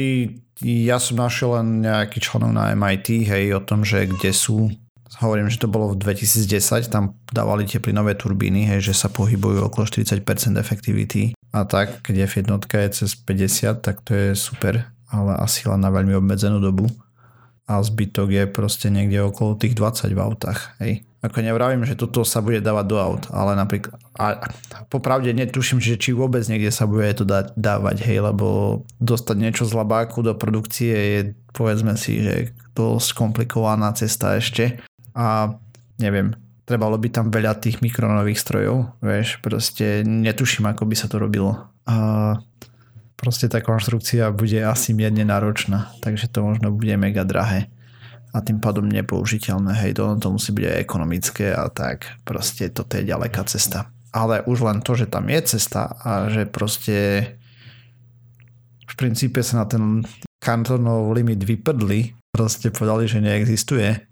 ja 0.66 0.98
som 0.98 1.22
našiel 1.22 1.62
len 1.62 1.86
nejaký 1.86 2.18
členov 2.18 2.58
na 2.58 2.74
MIT, 2.74 3.30
hej, 3.30 3.54
o 3.54 3.62
tom, 3.62 3.86
že 3.86 4.10
kde 4.10 4.34
sú 4.34 4.74
hovorím, 5.22 5.50
že 5.50 5.62
to 5.62 5.70
bolo 5.70 5.94
v 5.94 6.02
2010, 6.02 6.90
tam 6.94 7.18
dávali 7.34 7.66
tie 7.66 7.82
plynové 7.82 8.14
turbíny, 8.14 8.70
hej, 8.70 8.94
že 8.94 8.94
sa 8.94 9.10
pohybujú 9.10 9.66
okolo 9.66 9.90
40% 9.90 10.22
efektivity 10.58 11.34
a 11.50 11.66
tak, 11.66 12.06
keď 12.06 12.30
F1 12.30 12.50
je 12.62 12.90
cez 12.94 13.18
50, 13.18 13.82
tak 13.82 14.06
to 14.06 14.14
je 14.14 14.38
super, 14.38 14.86
ale 15.10 15.34
asi 15.42 15.66
len 15.66 15.82
na 15.82 15.90
veľmi 15.90 16.14
obmedzenú 16.14 16.62
dobu 16.62 16.86
a 17.66 17.82
zbytok 17.82 18.30
je 18.30 18.44
proste 18.50 18.94
niekde 18.94 19.22
okolo 19.26 19.58
tých 19.58 19.74
20 19.74 20.14
v 20.14 20.22
autách, 20.22 20.78
hej. 20.82 21.09
Ako 21.20 21.44
nevravím, 21.44 21.84
že 21.84 22.00
toto 22.00 22.24
sa 22.24 22.40
bude 22.40 22.64
dávať 22.64 22.86
do 22.88 22.96
aut, 22.96 23.24
ale 23.36 23.52
napríklad, 23.60 24.00
a 24.16 24.40
popravde 24.88 25.36
netuším, 25.36 25.84
že 25.84 26.00
či 26.00 26.16
vôbec 26.16 26.48
niekde 26.48 26.72
sa 26.72 26.88
bude 26.88 27.12
to 27.12 27.28
dávať, 27.60 28.08
hej, 28.08 28.24
lebo 28.24 28.82
dostať 29.04 29.36
niečo 29.36 29.68
z 29.68 29.76
labáku 29.76 30.24
do 30.24 30.32
produkcie 30.32 30.96
je, 30.96 31.20
povedzme 31.52 32.00
si, 32.00 32.24
že 32.24 32.56
dosť 32.72 33.20
komplikovaná 33.20 33.92
cesta 33.92 34.40
ešte 34.40 34.80
a 35.12 35.60
neviem, 36.00 36.40
trebalo 36.64 36.96
by 36.96 37.12
tam 37.12 37.28
veľa 37.28 37.60
tých 37.60 37.84
mikronových 37.84 38.40
strojov, 38.40 39.04
vieš, 39.04 39.44
proste 39.44 40.08
netuším, 40.08 40.72
ako 40.72 40.88
by 40.88 40.96
sa 40.96 41.12
to 41.12 41.20
robilo. 41.20 41.68
A 41.84 42.40
proste 43.20 43.52
tá 43.52 43.60
konštrukcia 43.60 44.32
bude 44.32 44.64
asi 44.64 44.96
mierne 44.96 45.28
náročná, 45.28 45.92
takže 46.00 46.32
to 46.32 46.48
možno 46.48 46.72
bude 46.72 46.96
mega 46.96 47.28
drahé 47.28 47.68
a 48.30 48.38
tým 48.46 48.62
pádom 48.62 48.86
nepoužiteľné. 48.86 49.74
Hej, 49.86 49.98
to, 49.98 50.04
to 50.22 50.28
musí 50.30 50.54
byť 50.54 50.66
aj 50.66 50.78
ekonomické 50.78 51.48
a 51.54 51.66
tak 51.70 52.06
proste 52.22 52.70
toto 52.70 52.98
je 52.98 53.10
ďaleká 53.10 53.42
cesta. 53.50 53.90
Ale 54.10 54.42
už 54.46 54.66
len 54.66 54.82
to, 54.82 54.98
že 54.98 55.10
tam 55.10 55.30
je 55.30 55.40
cesta 55.58 55.94
a 56.02 56.30
že 56.30 56.50
proste 56.50 56.98
v 58.90 58.94
princípe 58.98 59.42
sa 59.46 59.62
na 59.62 59.66
ten 59.70 60.02
kantonov 60.42 61.14
limit 61.14 61.46
vyprdli, 61.46 62.18
proste 62.34 62.74
povedali, 62.74 63.06
že 63.06 63.22
neexistuje 63.22 64.10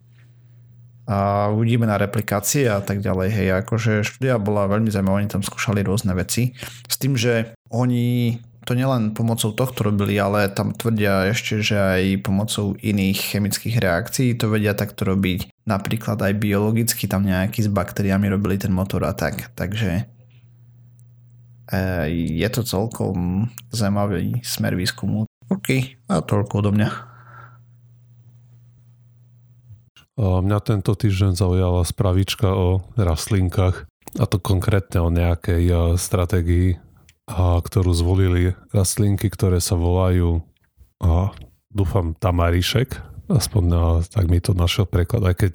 a 1.07 1.47
uvidíme 1.47 1.87
na 1.87 1.95
replikácie 1.95 2.67
a 2.67 2.83
tak 2.83 2.99
ďalej. 2.99 3.29
Hej, 3.31 3.47
akože 3.63 4.03
štúdia 4.03 4.35
bola 4.35 4.67
veľmi 4.67 4.91
zaujímavá, 4.91 5.23
oni 5.23 5.31
tam 5.31 5.39
skúšali 5.39 5.79
rôzne 5.79 6.11
veci. 6.11 6.51
S 6.83 6.99
tým, 6.99 7.15
že 7.15 7.55
oni 7.71 8.35
to 8.67 8.75
nielen 8.75 9.15
pomocou 9.15 9.55
tohto 9.55 9.87
robili, 9.87 10.19
ale 10.19 10.51
tam 10.51 10.75
tvrdia 10.75 11.31
ešte, 11.31 11.63
že 11.63 11.79
aj 11.79 12.03
pomocou 12.27 12.75
iných 12.75 13.15
chemických 13.15 13.79
reakcií 13.79 14.35
to 14.35 14.51
vedia 14.51 14.75
takto 14.75 15.07
robiť. 15.07 15.47
Napríklad 15.63 16.19
aj 16.19 16.35
biologicky 16.35 17.07
tam 17.07 17.23
nejaký 17.23 17.63
s 17.63 17.71
baktériami 17.71 18.27
robili 18.27 18.59
ten 18.59 18.75
motor 18.75 19.07
a 19.07 19.15
tak. 19.15 19.55
Takže 19.55 20.03
e, 21.71 21.79
je 22.11 22.49
to 22.51 22.67
celkom 22.67 23.47
zaujímavý 23.71 24.43
smer 24.43 24.75
výskumu. 24.75 25.23
OK, 25.47 25.95
a 26.11 26.19
toľko 26.19 26.59
odo 26.59 26.75
mňa. 26.75 26.89
Mňa 30.17 30.59
tento 30.65 30.91
týždeň 30.91 31.39
zaujala 31.39 31.87
spravička 31.87 32.51
o 32.51 32.83
rastlinkách 32.99 33.87
a 34.17 34.25
to 34.25 34.41
konkrétne 34.41 34.99
o 35.05 35.13
nejakej 35.13 35.95
stratégii, 35.95 36.81
ktorú 37.27 37.91
zvolili 37.91 38.55
rastlinky, 38.71 39.27
ktoré 39.27 39.59
sa 39.59 39.75
volajú 39.75 40.41
dúfam 41.69 42.15
tamarišek, 42.17 42.97
aspoň 43.29 43.63
tak 44.07 44.31
mi 44.31 44.39
to 44.39 44.55
našiel 44.55 44.87
preklad, 44.87 45.21
aj 45.27 45.35
keď 45.35 45.53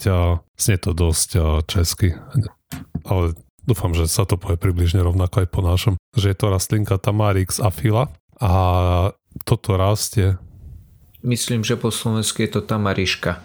znie 0.54 0.78
to 0.78 0.92
dosť 0.92 1.40
česky, 1.66 2.14
ale 3.08 3.34
dúfam, 3.64 3.96
že 3.96 4.06
sa 4.06 4.28
to 4.28 4.36
povie 4.36 4.60
približne 4.60 5.00
rovnako 5.02 5.42
aj 5.42 5.48
po 5.48 5.60
našom, 5.64 5.94
že 6.14 6.30
je 6.30 6.36
to 6.36 6.52
rastlinka 6.52 7.00
Tamarix 7.00 7.58
afila 7.58 8.12
a 8.38 8.52
toto 9.48 9.74
rastie. 9.80 10.36
Myslím, 11.24 11.64
že 11.64 11.80
po 11.80 11.88
slovensku 11.88 12.42
je 12.44 12.50
to 12.52 12.60
tamariška. 12.60 13.40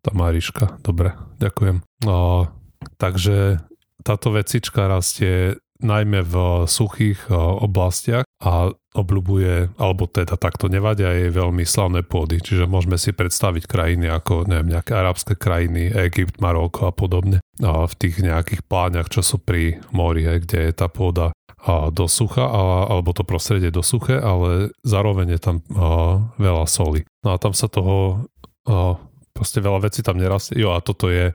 Tá 0.00 0.10
Mariška, 0.16 0.80
dobre, 0.80 1.12
ďakujem. 1.40 1.84
O, 2.08 2.48
takže 2.96 3.60
táto 4.00 4.32
vecička 4.32 4.88
rastie 4.88 5.60
najmä 5.84 6.24
v 6.24 6.64
suchých 6.64 7.28
oblastiach 7.36 8.24
a 8.40 8.72
obľubuje, 8.94 9.74
alebo 9.76 10.06
teda 10.06 10.38
takto 10.38 10.70
nevadia 10.70 11.10
jej 11.10 11.28
veľmi 11.28 11.66
slavné 11.66 12.06
pôdy. 12.06 12.38
Čiže 12.38 12.70
môžeme 12.70 12.94
si 12.96 13.10
predstaviť 13.10 13.66
krajiny 13.66 14.06
ako 14.08 14.46
neviem, 14.46 14.72
nejaké 14.72 14.94
arabské 14.94 15.34
krajiny, 15.34 15.90
Egypt, 15.92 16.38
Maroko 16.38 16.88
a 16.88 16.92
podobne. 16.94 17.42
A 17.58 17.84
v 17.90 17.94
tých 17.98 18.22
nejakých 18.22 18.62
pláňach, 18.64 19.10
čo 19.10 19.20
sú 19.20 19.42
pri 19.42 19.82
mori, 19.90 20.24
kde 20.24 20.70
je 20.70 20.72
tá 20.72 20.86
pôda 20.88 21.34
a 21.64 21.88
do 21.88 22.04
sucha, 22.04 22.44
a, 22.44 22.92
alebo 22.92 23.16
to 23.16 23.24
prostredie 23.24 23.72
do 23.72 23.80
suché, 23.80 24.20
ale 24.20 24.68
zároveň 24.84 25.36
je 25.36 25.40
tam 25.40 25.56
a, 25.72 26.20
veľa 26.36 26.68
soli. 26.68 27.08
No 27.24 27.32
a 27.32 27.40
tam 27.40 27.56
sa 27.56 27.72
toho 27.72 28.28
a, 28.68 29.00
proste 29.34 29.58
veľa 29.58 29.90
vecí 29.90 30.00
tam 30.00 30.16
nerastie. 30.16 30.56
Jo 30.56 30.72
a 30.72 30.80
toto 30.80 31.10
je, 31.10 31.34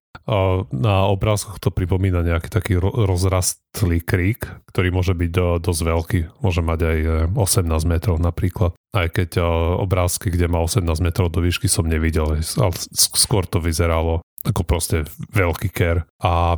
na 0.72 0.96
obrázkoch 1.12 1.60
to 1.60 1.70
pripomína 1.70 2.24
nejaký 2.24 2.50
taký 2.50 2.74
rozrastlý 2.79 4.00
krík, 4.00 4.48
ktorý 4.72 4.89
môže 4.89 5.13
byť 5.13 5.29
do, 5.29 5.48
dosť 5.60 5.82
veľký, 5.84 6.20
môže 6.39 6.63
mať 6.63 6.79
aj 6.79 6.98
18 7.36 7.68
e, 7.68 7.88
metrov 7.91 8.18
napríklad. 8.18 8.72
Aj 8.96 9.06
keď 9.06 9.44
obrázky, 9.77 10.34
kde 10.34 10.50
má 10.50 10.63
18 10.63 10.88
metrov 11.03 11.29
do 11.29 11.44
výšky 11.44 11.70
som 11.70 11.86
nevidel, 11.86 12.39
ale 12.39 12.74
skôr 12.96 13.46
to 13.46 13.62
vyzeralo 13.62 14.25
ako 14.48 14.63
proste 14.63 15.03
veľký 15.36 15.70
ker. 15.70 16.08
A 16.24 16.58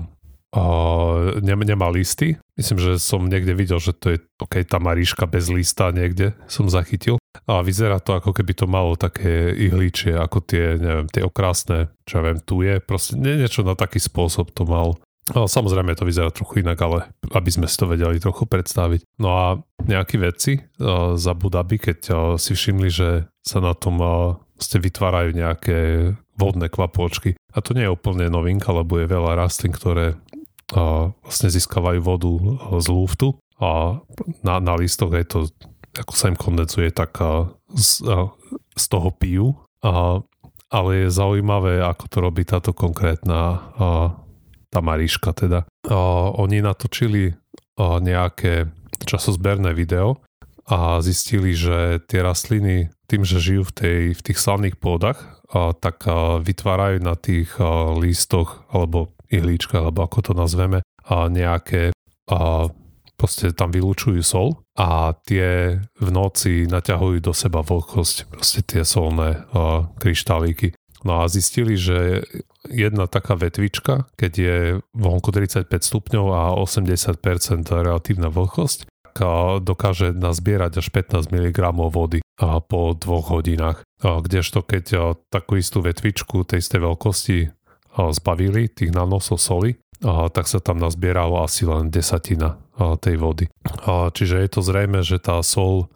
Uh, 0.51 1.39
nemá 1.39 1.87
listy. 1.87 2.35
Myslím, 2.59 2.83
že 2.83 2.99
som 2.99 3.23
niekde 3.23 3.55
videl, 3.55 3.79
že 3.79 3.95
to 3.95 4.11
je 4.11 4.17
ok, 4.35 4.67
tá 4.67 4.83
Maríška 4.83 5.23
bez 5.23 5.47
lista 5.47 5.95
niekde 5.95 6.35
som 6.51 6.67
zachytil. 6.67 7.20
A 7.47 7.63
vyzerá 7.63 8.03
to 8.03 8.15
ako 8.15 8.35
keby 8.35 8.53
to 8.53 8.67
malo 8.67 8.99
také 8.99 9.55
ihličie, 9.55 10.15
ako 10.15 10.43
tie, 10.43 10.75
neviem, 10.75 11.07
tie 11.07 11.23
okrásne, 11.23 11.91
čo 12.03 12.19
ja 12.19 12.31
viem, 12.31 12.39
tu 12.43 12.59
je. 12.63 12.83
Proste 12.83 13.15
nie, 13.15 13.39
niečo 13.39 13.63
na 13.63 13.75
taký 13.75 14.03
spôsob 14.03 14.51
to 14.51 14.67
mal. 14.67 14.99
No, 15.31 15.47
samozrejme 15.47 15.95
to 15.95 16.03
vyzerá 16.03 16.27
trochu 16.33 16.59
inak, 16.59 16.81
ale 16.83 17.07
aby 17.31 17.49
sme 17.53 17.69
si 17.69 17.79
to 17.79 17.87
vedeli 17.87 18.19
trochu 18.19 18.43
predstaviť. 18.43 19.07
No 19.21 19.29
a 19.31 19.45
nejakí 19.87 20.19
vedci 20.19 20.59
uh, 20.59 21.15
za 21.15 21.31
Budaby, 21.31 21.77
keď 21.79 21.99
uh, 22.11 22.17
si 22.35 22.51
všimli, 22.51 22.89
že 22.91 23.09
sa 23.39 23.63
na 23.63 23.71
tom 23.71 23.95
uh, 24.01 24.35
ste 24.59 24.83
vytvárajú 24.83 25.31
nejaké 25.31 25.77
vodné 26.35 26.67
kvapôčky. 26.67 27.39
A 27.53 27.63
to 27.63 27.71
nie 27.73 27.87
je 27.87 27.93
úplne 27.93 28.27
novinka, 28.27 28.73
lebo 28.75 28.99
je 28.99 29.07
veľa 29.07 29.39
rastlín, 29.39 29.73
ktoré 29.73 30.17
vlastne 30.71 31.51
získavajú 31.51 31.99
vodu 31.99 32.31
z 32.79 32.87
lúftu 32.87 33.35
a 33.59 33.99
na, 34.41 34.63
na 34.63 34.73
listoch 34.79 35.11
je 35.11 35.25
to, 35.27 35.39
ako 35.97 36.13
sa 36.15 36.31
im 36.31 36.37
kondenzuje, 36.39 36.91
tak 36.95 37.19
z, 37.75 37.89
z 38.75 38.85
toho 38.87 39.09
pijú. 39.11 39.55
A, 39.83 40.21
ale 40.71 40.91
je 41.05 41.09
zaujímavé, 41.11 41.83
ako 41.83 42.05
to 42.07 42.17
robí 42.23 42.43
táto 42.47 42.71
konkrétna 42.71 43.41
a, 43.41 43.57
tá 44.71 44.79
Mariška 44.79 45.35
teda. 45.35 45.67
A, 45.67 45.95
oni 46.37 46.63
natočili 46.63 47.35
a, 47.75 47.99
nejaké 47.99 48.71
časozberné 49.03 49.73
video 49.75 50.21
a 50.69 51.01
zistili, 51.03 51.57
že 51.57 51.99
tie 52.07 52.23
rastliny 52.23 52.93
tým, 53.09 53.27
že 53.27 53.43
žijú 53.43 53.67
v, 53.67 53.73
tej, 53.75 53.99
v 54.15 54.21
tých 54.21 54.39
slavných 54.39 54.79
pôdach, 54.79 55.43
a, 55.51 55.75
tak 55.75 56.07
a, 56.07 56.39
vytvárajú 56.39 57.03
na 57.03 57.19
tých 57.19 57.51
a, 57.59 57.91
lístoch 57.97 58.63
alebo 58.71 59.11
ihlíčka, 59.27 59.83
alebo 59.83 60.07
ako 60.07 60.31
to 60.31 60.33
nazveme, 60.37 60.79
a 61.03 61.27
nejaké 61.27 61.91
a 62.31 62.71
proste 63.21 63.53
tam 63.53 63.69
vylúčujú 63.69 64.25
sol 64.25 64.65
a 64.73 65.13
tie 65.29 65.77
v 65.77 66.09
noci 66.09 66.65
naťahujú 66.65 67.21
do 67.21 67.37
seba 67.37 67.61
vlhkosť, 67.61 68.33
proste 68.33 68.65
tie 68.65 68.81
solné 68.81 69.45
a, 69.53 69.85
kryštálíky. 70.01 70.73
No 71.05 71.21
a 71.21 71.29
zistili, 71.29 71.77
že 71.77 72.25
jedna 72.65 73.05
taká 73.05 73.37
vetvička, 73.37 74.09
keď 74.17 74.31
je 74.33 74.57
vonku 74.97 75.29
35 75.29 75.69
stupňov 75.69 76.25
a 76.33 76.41
80% 76.57 77.21
relatívna 77.69 78.33
vlhkosť, 78.33 78.89
dokáže 79.61 80.15
nazbierať 80.15 80.79
až 80.79 80.87
15 80.93 81.35
mg 81.35 81.59
vody 81.91 82.23
po 82.41 82.81
dvoch 82.95 83.33
hodinách. 83.33 83.83
Kdežto 83.99 84.63
keď 84.63 85.17
takú 85.27 85.59
istú 85.59 85.83
vetvičku 85.83 86.47
tej 86.47 86.63
istej 86.63 86.79
veľkosti 86.79 87.37
zbavili 87.91 88.71
tých 88.71 88.95
nanosov 88.95 89.41
soli, 89.41 89.75
tak 90.05 90.49
sa 90.49 90.57
tam 90.57 90.81
nazbieralo 90.81 91.45
asi 91.45 91.69
len 91.69 91.93
desatina 91.93 92.57
tej 92.99 93.21
vody. 93.21 93.45
Čiže 93.87 94.41
je 94.41 94.49
to 94.49 94.61
zrejme, 94.65 95.05
že 95.05 95.21
tá 95.21 95.37
sol 95.45 95.87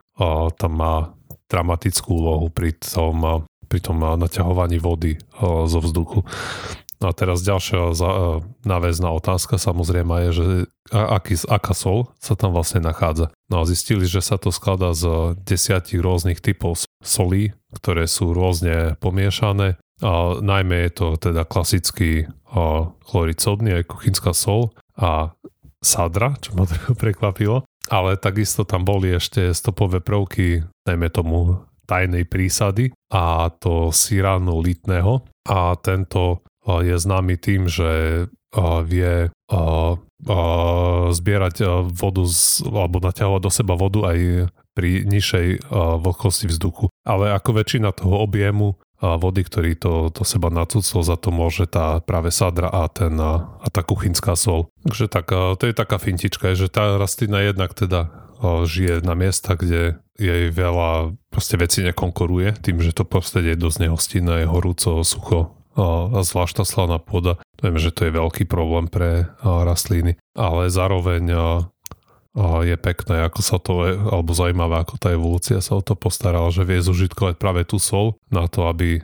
tam 0.55 0.71
má 0.77 1.11
dramatickú 1.49 2.13
úlohu 2.13 2.47
pri 2.53 2.77
tom 2.77 3.45
pri 3.65 3.81
tom 3.81 3.97
naťahovaní 3.97 4.77
vody 4.77 5.17
zo 5.41 5.79
vzduchu. 5.81 6.21
A 7.03 7.11
teraz 7.11 7.43
ďalšia 7.43 7.91
náväzná 8.63 9.09
otázka 9.11 9.59
samozrejme 9.59 10.29
je, 10.29 10.31
že 10.31 10.45
aký, 10.93 11.35
aká 11.49 11.73
sol 11.75 12.13
sa 12.21 12.37
tam 12.39 12.55
vlastne 12.55 12.79
nachádza. 12.79 13.33
No 13.51 13.61
a 13.61 13.67
zistili, 13.67 14.07
že 14.07 14.23
sa 14.23 14.39
to 14.39 14.53
skladá 14.53 14.95
z 14.95 15.35
desiatich 15.43 15.99
rôznych 15.99 16.39
typov 16.39 16.79
solí, 17.03 17.51
ktoré 17.73 18.07
sú 18.07 18.31
rôzne 18.31 18.95
pomiešané. 19.03 19.75
A 20.03 20.39
najmä 20.43 20.89
je 20.89 20.91
to 20.91 21.07
teda 21.15 21.47
klasický 21.47 22.27
chlorid 23.07 23.39
sodný, 23.39 23.79
aj 23.79 23.87
kuchynská 23.87 24.35
sol 24.35 24.75
a 24.99 25.31
sadra, 25.79 26.35
čo 26.39 26.55
ma 26.55 26.67
trochu 26.71 26.95
prekvapilo. 26.95 27.63
Ale 27.85 28.17
takisto 28.17 28.65
tam 28.65 28.81
boli 28.81 29.13
ešte 29.13 29.53
stopové 29.53 30.01
prvky, 30.01 30.65
najmä 30.89 31.13
tomu 31.13 31.61
tajnej 31.85 32.25
prísady 32.25 32.89
a 33.13 33.53
to 33.61 33.93
siránu 33.93 34.57
litného 34.57 35.21
a 35.45 35.77
tento 35.77 36.41
je 36.65 36.97
známy 36.97 37.37
tým, 37.37 37.69
že 37.69 38.25
vie 38.89 39.29
zbierať 41.13 41.55
vodu 41.93 42.23
z, 42.25 42.65
alebo 42.65 42.97
naťahovať 43.03 43.41
do 43.43 43.51
seba 43.53 43.77
vodu 43.77 44.09
aj 44.09 44.49
pri 44.75 45.07
nižšej 45.07 45.71
vlhkosti 46.03 46.51
vzduchu. 46.51 46.91
Ale 47.07 47.31
ako 47.31 47.63
väčšina 47.63 47.95
toho 47.95 48.19
objemu 48.19 48.75
vody, 48.99 49.43
ktorý 49.43 49.75
to 49.75 50.11
do 50.11 50.23
seba 50.27 50.51
nacúcol, 50.51 51.03
za 51.03 51.15
to 51.19 51.31
môže 51.31 51.67
tá 51.67 51.99
práve 52.03 52.31
sadra 52.31 52.67
a, 52.71 52.87
ten, 52.91 53.15
a 53.19 53.67
tá 53.71 53.81
kuchynská 53.83 54.35
sol. 54.35 54.67
Takže 54.83 55.07
tak, 55.07 55.31
to 55.31 55.63
je 55.63 55.75
taká 55.75 55.99
fintička, 55.99 56.55
že 56.55 56.71
tá 56.71 56.95
rastlina 56.95 57.43
jednak 57.43 57.75
teda 57.75 58.11
žije 58.43 59.03
na 59.03 59.15
miesta, 59.15 59.55
kde 59.55 59.99
jej 60.15 60.47
veľa 60.47 61.11
proste 61.27 61.59
veci 61.59 61.83
nekonkuruje, 61.83 62.63
tým, 62.63 62.79
že 62.79 62.95
to 62.95 63.03
prostredie 63.03 63.55
je 63.55 63.63
dosť 63.63 63.77
nehostinné, 63.83 64.43
je 64.43 64.51
horúco, 64.51 65.03
sucho 65.03 65.55
a 65.75 66.23
zvlášť 66.23 66.63
tá 66.63 66.65
slaná 66.67 66.95
pôda. 67.03 67.35
Viem, 67.59 67.75
že 67.75 67.91
to 67.91 68.07
je 68.07 68.15
veľký 68.15 68.47
problém 68.47 68.87
pre 68.87 69.27
rastliny, 69.43 70.15
ale 70.31 70.71
zároveň 70.71 71.23
je 72.35 72.75
pekné, 72.75 73.23
ako 73.23 73.39
sa 73.39 73.57
to, 73.63 73.87
alebo 73.87 74.35
zaujímavé, 74.35 74.83
ako 74.83 74.99
tá 74.99 75.15
evolúcia 75.15 75.63
sa 75.63 75.79
o 75.79 75.81
to 75.81 75.95
postarala, 75.95 76.51
že 76.51 76.67
vie 76.67 76.83
zužitkovať 76.83 77.39
práve 77.39 77.63
tú 77.63 77.79
sol 77.79 78.19
na 78.27 78.51
to, 78.51 78.67
aby 78.67 78.99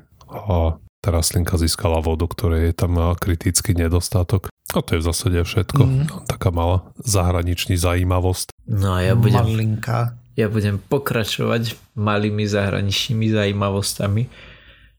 tá 1.01 1.09
rastlinka 1.09 1.55
získala 1.55 2.03
vodu, 2.03 2.27
ktoré 2.27 2.69
je 2.69 2.73
tam 2.75 2.99
kritický 3.15 3.73
nedostatok. 3.73 4.51
A 4.71 4.79
to 4.79 4.95
je 4.95 5.01
v 5.03 5.07
zásade 5.07 5.39
všetko. 5.43 5.81
Mm. 5.83 6.05
Taká 6.27 6.51
malá 6.51 6.87
zahraničný 7.03 7.75
zajímavosť. 7.75 8.55
No 8.67 8.95
a 8.95 9.03
ja 9.03 9.15
budem, 9.19 9.43
Malinka. 9.43 10.15
ja 10.35 10.47
budem 10.47 10.79
pokračovať 10.79 11.75
malými 11.99 12.47
zahraničnými 12.47 13.27
zajímavostami, 13.31 14.31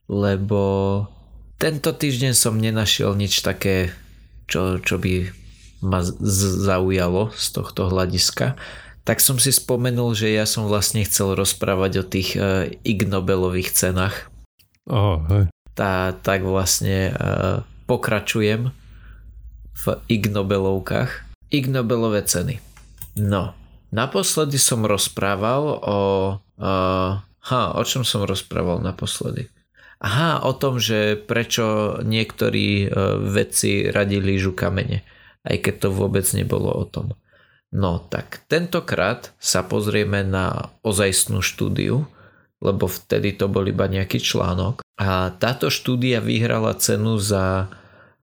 lebo 0.09 0.61
tento 1.57 1.89
týždeň 1.95 2.33
som 2.37 2.59
nenašiel 2.59 3.17
nič 3.17 3.41
také, 3.41 3.89
čo, 4.45 4.77
čo 4.77 5.01
by 5.01 5.42
ma 5.83 5.99
zaujalo 6.63 7.35
z 7.35 7.47
tohto 7.51 7.91
hľadiska. 7.91 8.55
Tak 9.03 9.19
som 9.19 9.35
si 9.35 9.51
spomenul, 9.51 10.15
že 10.15 10.31
ja 10.31 10.47
som 10.47 10.71
vlastne 10.71 11.03
chcel 11.03 11.35
rozprávať 11.35 11.91
o 11.99 12.07
tých 12.07 12.39
uh, 12.39 12.71
Ig 12.87 13.03
Nobelových 13.03 13.75
cenách. 13.75 14.31
Oh, 14.87 15.19
hej. 15.27 15.51
Tá, 15.75 16.15
tak 16.15 16.47
vlastne 16.47 17.11
uh, 17.11 17.67
pokračujem 17.83 18.71
v 19.73 19.85
Ig 20.07 20.31
Nobelovkách. 20.31 21.11
Ig 21.51 21.67
Nobelové 21.67 22.23
ceny. 22.23 22.63
No, 23.19 23.51
naposledy 23.91 24.55
som 24.55 24.87
rozprával 24.87 25.83
o... 25.83 25.97
Uh, 26.55 27.19
ha, 27.19 27.63
o 27.75 27.83
čom 27.83 28.07
som 28.07 28.23
rozprával 28.23 28.79
naposledy? 28.79 29.51
Aha, 29.99 30.47
o 30.47 30.55
tom, 30.55 30.79
že 30.79 31.19
prečo 31.19 31.99
niektorí 32.07 32.87
uh, 32.87 33.19
vedci 33.19 33.91
radili 33.91 34.35
lížu 34.35 34.55
kamene. 34.55 35.03
Aj 35.43 35.57
keď 35.59 35.87
to 35.87 35.89
vôbec 35.91 36.23
nebolo 36.31 36.71
o 36.71 36.83
tom. 36.87 37.15
No 37.73 37.99
tak 37.99 38.45
tentokrát 38.47 39.33
sa 39.41 39.65
pozrieme 39.65 40.21
na 40.21 40.71
ozajstnú 40.85 41.41
štúdiu, 41.41 42.05
lebo 42.63 42.87
vtedy 42.87 43.35
to 43.35 43.51
bol 43.51 43.65
iba 43.67 43.89
nejaký 43.89 44.23
článok. 44.23 44.79
A 44.95 45.33
táto 45.35 45.67
štúdia 45.67 46.23
vyhrala 46.23 46.77
cenu 46.79 47.19
za 47.19 47.67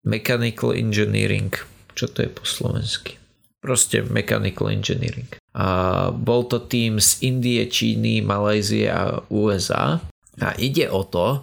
Mechanical 0.06 0.76
Engineering. 0.76 1.50
Čo 1.98 2.06
to 2.12 2.22
je 2.22 2.30
po 2.30 2.44
slovensky? 2.46 3.18
Proste 3.58 4.06
Mechanical 4.06 4.70
Engineering. 4.70 5.26
A 5.58 6.08
bol 6.14 6.46
to 6.46 6.62
tým 6.62 7.02
z 7.02 7.18
Indie, 7.26 7.66
Číny, 7.66 8.22
Malajzie 8.22 8.86
a 8.86 9.26
USA. 9.26 9.98
A 10.38 10.54
ide 10.54 10.86
o 10.86 11.02
to, 11.02 11.42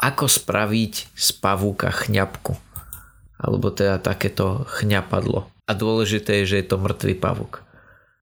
ako 0.00 0.24
spraviť 0.24 1.12
z 1.12 1.28
pavúka 1.44 1.92
chňapku. 1.92 2.56
Alebo 3.44 3.68
teda 3.68 4.00
takéto 4.00 4.64
chňapadlo. 4.80 5.44
A 5.68 5.72
dôležité 5.76 6.40
je, 6.40 6.56
že 6.56 6.56
je 6.64 6.66
to 6.72 6.80
mŕtvý 6.80 7.20
pavúk. 7.20 7.60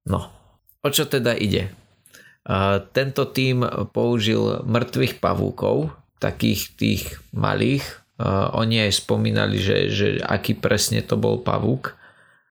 No, 0.02 0.34
o 0.82 0.88
čo 0.90 1.06
teda 1.06 1.38
ide? 1.38 1.70
Tento 2.90 3.22
tým 3.30 3.62
použil 3.94 4.66
mŕtvych 4.66 5.22
pavúkov, 5.22 5.94
takých 6.18 6.74
tých 6.74 7.02
malých, 7.30 7.86
oni 8.58 8.90
aj 8.90 8.98
spomínali, 8.98 9.62
že, 9.62 9.94
že 9.94 10.18
aký 10.18 10.58
presne 10.58 11.06
to 11.06 11.14
bol 11.14 11.38
pavúk, 11.38 11.94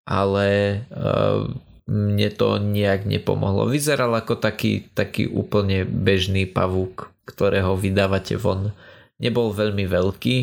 ale 0.07 0.79
uh, 0.91 1.47
mne 1.87 2.29
to 2.35 2.59
nejak 2.59 3.03
nepomohlo. 3.03 3.67
Vyzeral 3.67 4.11
ako 4.15 4.39
taký, 4.39 4.87
taký 4.95 5.27
úplne 5.27 5.83
bežný 5.83 6.47
pavúk, 6.47 7.11
ktorého 7.27 7.75
vydávate 7.75 8.39
von. 8.39 8.71
Nebol 9.19 9.51
veľmi 9.51 9.87
veľký, 9.87 10.37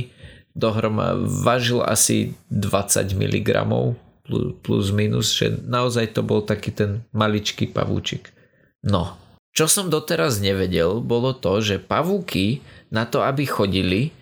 dohroma 0.57 1.17
vážil 1.19 1.83
asi 1.85 2.37
20 2.53 3.17
mg 3.17 3.49
plus 4.61 4.93
minus, 4.93 5.33
že 5.33 5.57
naozaj 5.65 6.13
to 6.13 6.21
bol 6.21 6.45
taký 6.45 6.73
ten 6.73 7.05
maličký 7.17 7.73
pavúčik. 7.73 8.29
No, 8.85 9.17
čo 9.57 9.67
som 9.67 9.89
doteraz 9.89 10.39
nevedel, 10.39 11.01
bolo 11.01 11.33
to, 11.33 11.65
že 11.65 11.81
pavúky 11.81 12.61
na 12.93 13.09
to, 13.09 13.25
aby 13.25 13.49
chodili, 13.49 14.13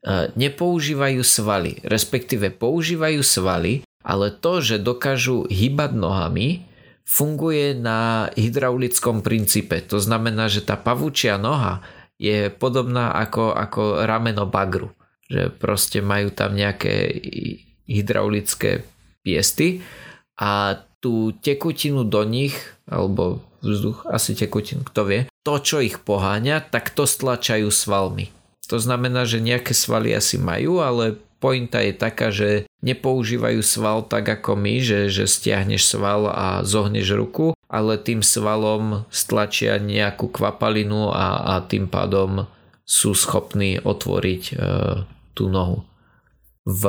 E, 0.00 0.32
nepoužívajú 0.32 1.20
svaly, 1.20 1.84
respektíve 1.84 2.48
používajú 2.56 3.20
svaly, 3.20 3.84
ale 4.00 4.32
to, 4.32 4.64
že 4.64 4.80
dokážu 4.80 5.44
hýbať 5.44 5.92
nohami, 5.92 6.64
funguje 7.04 7.76
na 7.76 8.32
hydraulickom 8.32 9.20
princípe. 9.20 9.76
To 9.92 10.00
znamená, 10.00 10.48
že 10.48 10.64
tá 10.64 10.80
pavúčia 10.80 11.36
noha 11.36 11.84
je 12.16 12.48
podobná 12.48 13.12
ako, 13.12 13.52
ako 13.52 14.08
rameno 14.08 14.48
bagru. 14.48 14.88
Že 15.30 15.54
proste 15.62 16.02
majú 16.02 16.34
tam 16.34 16.58
nejaké 16.58 17.22
hydraulické 17.86 18.82
piesty 19.22 19.86
a 20.34 20.82
tú 21.00 21.32
tekutinu 21.38 22.04
do 22.04 22.26
nich, 22.26 22.54
alebo 22.84 23.40
vzduch, 23.64 24.04
asi 24.10 24.36
tekutinu, 24.36 24.84
kto 24.84 25.00
vie, 25.06 25.20
to, 25.46 25.54
čo 25.60 25.80
ich 25.80 26.02
poháňa, 26.02 26.60
tak 26.68 26.92
to 26.92 27.08
stlačajú 27.08 27.72
svalmi. 27.72 28.28
To 28.68 28.78
znamená, 28.78 29.26
že 29.26 29.42
nejaké 29.42 29.74
svaly 29.74 30.14
asi 30.14 30.38
majú, 30.38 30.78
ale 30.78 31.18
pointa 31.42 31.82
je 31.82 31.92
taká, 31.96 32.30
že 32.30 32.68
nepoužívajú 32.84 33.60
sval 33.64 34.06
tak 34.06 34.28
ako 34.28 34.54
my, 34.54 34.78
že, 34.78 35.10
že 35.10 35.24
stiahneš 35.26 35.88
sval 35.88 36.30
a 36.30 36.62
zohneš 36.62 37.16
ruku, 37.16 37.56
ale 37.66 37.98
tým 37.98 38.20
svalom 38.22 39.08
stlačia 39.10 39.80
nejakú 39.80 40.30
kvapalinu 40.30 41.10
a, 41.10 41.58
a 41.58 41.64
tým 41.64 41.88
pádom 41.90 42.46
sú 42.84 43.16
schopní 43.16 43.80
otvoriť 43.82 44.42
e, 44.50 44.54
tú 45.34 45.50
nohu. 45.50 45.86
V 46.64 46.82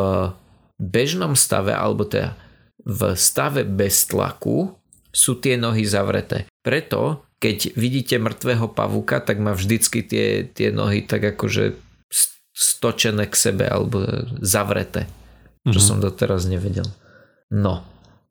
bežnom 0.77 1.37
stave, 1.37 1.73
alebo 1.73 2.05
teda 2.05 2.35
v 2.81 3.13
stave 3.13 3.61
bez 3.67 4.09
tlaku 4.09 4.73
sú 5.13 5.37
tie 5.37 5.59
nohy 5.59 5.85
zavreté. 5.85 6.49
Preto 6.65 7.25
keď 7.41 7.73
vidíte 7.73 8.21
mŕtvého 8.21 8.69
pavúka, 8.69 9.17
tak 9.17 9.41
má 9.41 9.57
vždycky 9.57 10.05
tie, 10.05 10.45
tie 10.45 10.69
nohy 10.69 11.01
tak 11.01 11.25
akože 11.33 11.73
stočené 12.53 13.25
k 13.25 13.33
sebe 13.35 13.65
alebo 13.65 14.05
zavreté. 14.37 15.09
Čo 15.65 15.73
mm-hmm. 15.73 15.81
som 15.81 15.97
doteraz 15.97 16.45
nevedel. 16.45 16.85
No. 17.49 17.81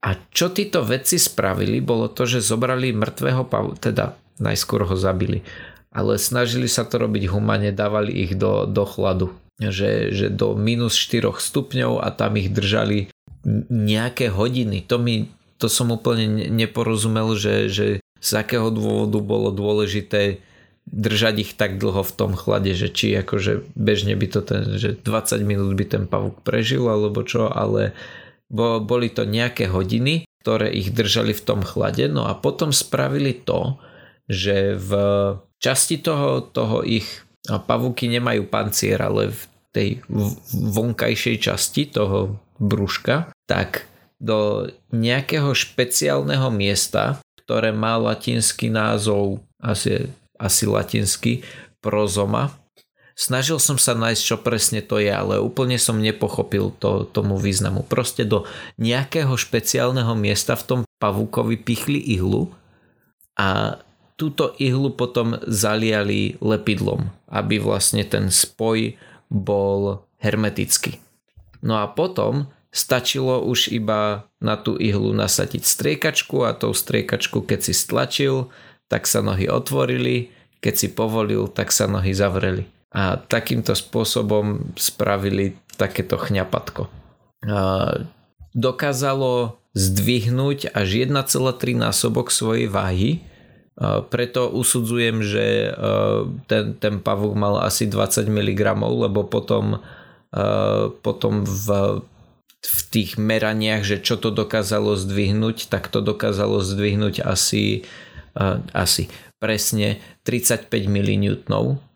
A 0.01 0.17
čo 0.31 0.55
títo 0.55 0.87
vedci 0.87 1.19
spravili, 1.19 1.83
bolo 1.83 2.07
to, 2.07 2.25
že 2.25 2.41
zobrali 2.41 2.95
mŕtvého 2.95 3.51
pavúka, 3.51 3.91
teda 3.91 4.15
najskôr 4.39 4.87
ho 4.87 4.95
zabili, 4.97 5.43
ale 5.91 6.17
snažili 6.17 6.71
sa 6.71 6.87
to 6.87 7.03
robiť 7.03 7.29
humane, 7.29 7.75
dávali 7.75 8.15
ich 8.25 8.39
do, 8.39 8.65
do 8.65 8.87
chladu. 8.87 9.35
Že, 9.61 10.17
že 10.17 10.33
do 10.33 10.57
minus 10.57 10.97
4 10.97 11.37
stupňov 11.37 12.01
a 12.01 12.09
tam 12.09 12.41
ich 12.41 12.49
držali 12.49 13.13
nejaké 13.69 14.33
hodiny. 14.33 14.89
To 14.89 14.97
mi 14.97 15.29
to 15.61 15.69
som 15.69 15.93
úplne 15.93 16.49
neporozumel, 16.49 17.37
že, 17.37 17.69
že 17.69 17.87
z 18.01 18.31
akého 18.33 18.73
dôvodu 18.73 19.21
bolo 19.21 19.53
dôležité 19.53 20.41
držať 20.89 21.35
ich 21.45 21.53
tak 21.55 21.77
dlho 21.77 22.01
v 22.01 22.17
tom 22.17 22.33
chlade, 22.33 22.73
že 22.73 22.89
či 22.89 23.13
akože 23.15 23.77
bežne 23.77 24.17
by 24.17 24.27
to 24.27 24.41
ten, 24.41 24.81
že 24.81 24.97
20 24.97 25.45
minút 25.45 25.77
by 25.77 25.85
ten 25.85 26.05
pavúk 26.09 26.41
prežil 26.41 26.89
alebo 26.89 27.21
čo, 27.23 27.53
ale 27.53 27.93
bo, 28.49 28.81
boli 28.81 29.13
to 29.13 29.29
nejaké 29.29 29.69
hodiny, 29.69 30.27
ktoré 30.43 30.73
ich 30.73 30.91
držali 30.91 31.37
v 31.37 31.45
tom 31.45 31.61
chlade, 31.61 32.09
no 32.09 32.27
a 32.27 32.33
potom 32.35 32.73
spravili 32.73 33.37
to, 33.37 33.77
že 34.27 34.75
v 34.81 34.91
časti 35.61 36.01
toho, 36.01 36.41
toho 36.41 36.81
ich 36.83 37.07
pavúky 37.47 38.11
nemajú 38.11 38.49
pancier, 38.49 39.01
ale 39.01 39.33
v 39.33 39.41
tej 39.71 39.89
vonkajšej 40.53 41.37
časti 41.41 41.89
toho 41.89 42.37
brúška, 42.61 43.31
tak 43.49 43.89
do 44.21 44.69
nejakého 44.93 45.57
špeciálneho 45.57 46.53
miesta, 46.53 47.23
ktoré 47.41 47.73
má 47.73 47.97
latinský 47.97 48.69
názov, 48.69 49.41
asi, 49.57 50.13
asi 50.37 50.69
latinský, 50.69 51.41
prozoma. 51.81 52.53
Snažil 53.17 53.61
som 53.61 53.77
sa 53.81 53.97
nájsť, 53.97 54.23
čo 54.23 54.37
presne 54.41 54.81
to 54.85 55.01
je, 55.01 55.13
ale 55.13 55.41
úplne 55.41 55.77
som 55.81 56.01
nepochopil 56.01 56.73
to, 56.77 57.09
tomu 57.09 57.41
významu. 57.41 57.85
Proste 57.85 58.25
do 58.25 58.45
nejakého 58.77 59.33
špeciálneho 59.37 60.13
miesta 60.17 60.57
v 60.57 60.65
tom 60.65 60.81
pavúkovi 61.01 61.57
pichli 61.61 62.01
ihlu 62.17 62.53
a 63.37 63.81
túto 64.21 64.53
ihlu 64.61 64.93
potom 64.93 65.41
zaliali 65.49 66.37
lepidlom, 66.45 67.09
aby 67.33 67.57
vlastne 67.57 68.05
ten 68.05 68.29
spoj 68.29 69.01
bol 69.33 70.05
hermetický. 70.21 71.01
No 71.65 71.81
a 71.81 71.89
potom 71.89 72.53
stačilo 72.69 73.41
už 73.41 73.73
iba 73.73 74.29
na 74.45 74.61
tú 74.61 74.77
ihlu 74.77 75.17
nasadiť 75.17 75.65
striekačku 75.65 76.45
a 76.45 76.53
tou 76.53 76.77
striekačku 76.77 77.41
keď 77.49 77.61
si 77.65 77.73
stlačil, 77.73 78.53
tak 78.93 79.09
sa 79.09 79.25
nohy 79.25 79.49
otvorili, 79.49 80.29
keď 80.61 80.75
si 80.77 80.89
povolil, 80.93 81.49
tak 81.49 81.73
sa 81.73 81.89
nohy 81.89 82.13
zavreli. 82.13 82.69
A 82.93 83.17
takýmto 83.17 83.73
spôsobom 83.73 84.77
spravili 84.77 85.57
takéto 85.81 86.21
chňapatko. 86.21 86.91
Dokázalo 88.53 89.63
zdvihnúť 89.73 90.75
až 90.75 90.89
1,3 91.07 91.79
násobok 91.79 92.35
svojej 92.35 92.67
váhy, 92.67 93.23
preto 93.81 94.53
usudzujem, 94.53 95.25
že 95.25 95.73
ten, 96.45 96.77
ten 96.77 97.01
pavúk 97.01 97.33
mal 97.33 97.65
asi 97.65 97.89
20 97.89 98.29
mg, 98.29 98.61
lebo 98.77 99.25
potom, 99.25 99.81
potom 101.01 101.35
v 101.49 101.67
v 102.61 102.81
tých 102.93 103.17
meraniach, 103.17 103.89
že 103.89 104.05
čo 104.05 104.21
to 104.21 104.29
dokázalo 104.29 104.93
zdvihnúť, 104.93 105.73
tak 105.73 105.89
to 105.89 106.05
dokázalo 106.05 106.61
zdvihnúť 106.61 107.25
asi, 107.25 107.89
uh, 108.37 108.61
asi 108.77 109.09
presne 109.41 109.97
35 110.29 110.69
mN, 110.69 111.41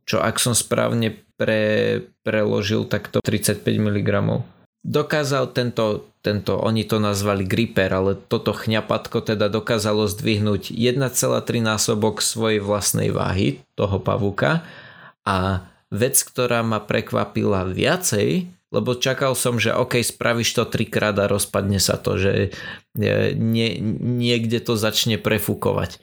čo 0.09 0.17
ak 0.25 0.41
som 0.41 0.57
správne 0.57 1.21
pre, 1.37 2.01
preložil, 2.25 2.89
tak 2.89 3.13
to 3.13 3.21
35 3.21 3.61
mg. 3.61 4.09
Dokázal 4.85 5.57
tento, 5.57 6.13
tento, 6.21 6.61
oni 6.61 6.85
to 6.85 7.01
nazvali 7.01 7.49
gripper, 7.49 7.89
ale 7.89 8.21
toto 8.21 8.53
chňapatko 8.53 9.25
teda 9.25 9.49
dokázalo 9.49 10.05
zdvihnúť 10.05 10.77
1,3 10.77 11.01
násobok 11.65 12.21
svojej 12.21 12.61
vlastnej 12.61 13.09
váhy, 13.09 13.65
toho 13.81 13.97
pavúka 13.97 14.61
a 15.25 15.65
vec, 15.89 16.21
ktorá 16.21 16.61
ma 16.61 16.85
prekvapila 16.85 17.65
viacej, 17.65 18.45
lebo 18.75 18.93
čakal 18.99 19.33
som, 19.33 19.57
že 19.57 19.73
OK, 19.73 20.05
spravíš 20.05 20.53
to 20.53 20.69
trikrát 20.69 21.17
a 21.17 21.33
rozpadne 21.33 21.81
sa 21.81 21.97
to, 21.97 22.21
že 22.21 22.53
nie, 23.41 23.69
niekde 24.21 24.61
to 24.61 24.77
začne 24.77 25.17
prefúkovať. 25.17 25.97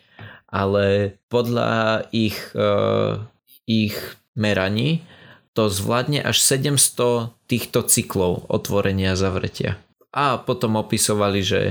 Ale 0.50 1.16
podľa 1.30 2.04
ich, 2.10 2.40
uh, 2.58 3.22
ich 3.70 3.94
meraní 4.34 5.06
to 5.52 5.68
zvládne 5.68 6.24
až 6.24 6.40
700 6.40 7.36
týchto 7.52 7.84
cyklov 7.84 8.48
otvorenia 8.48 9.14
a 9.14 9.20
zavretia. 9.20 9.76
A 10.16 10.40
potom 10.40 10.80
opisovali, 10.80 11.44
že 11.44 11.62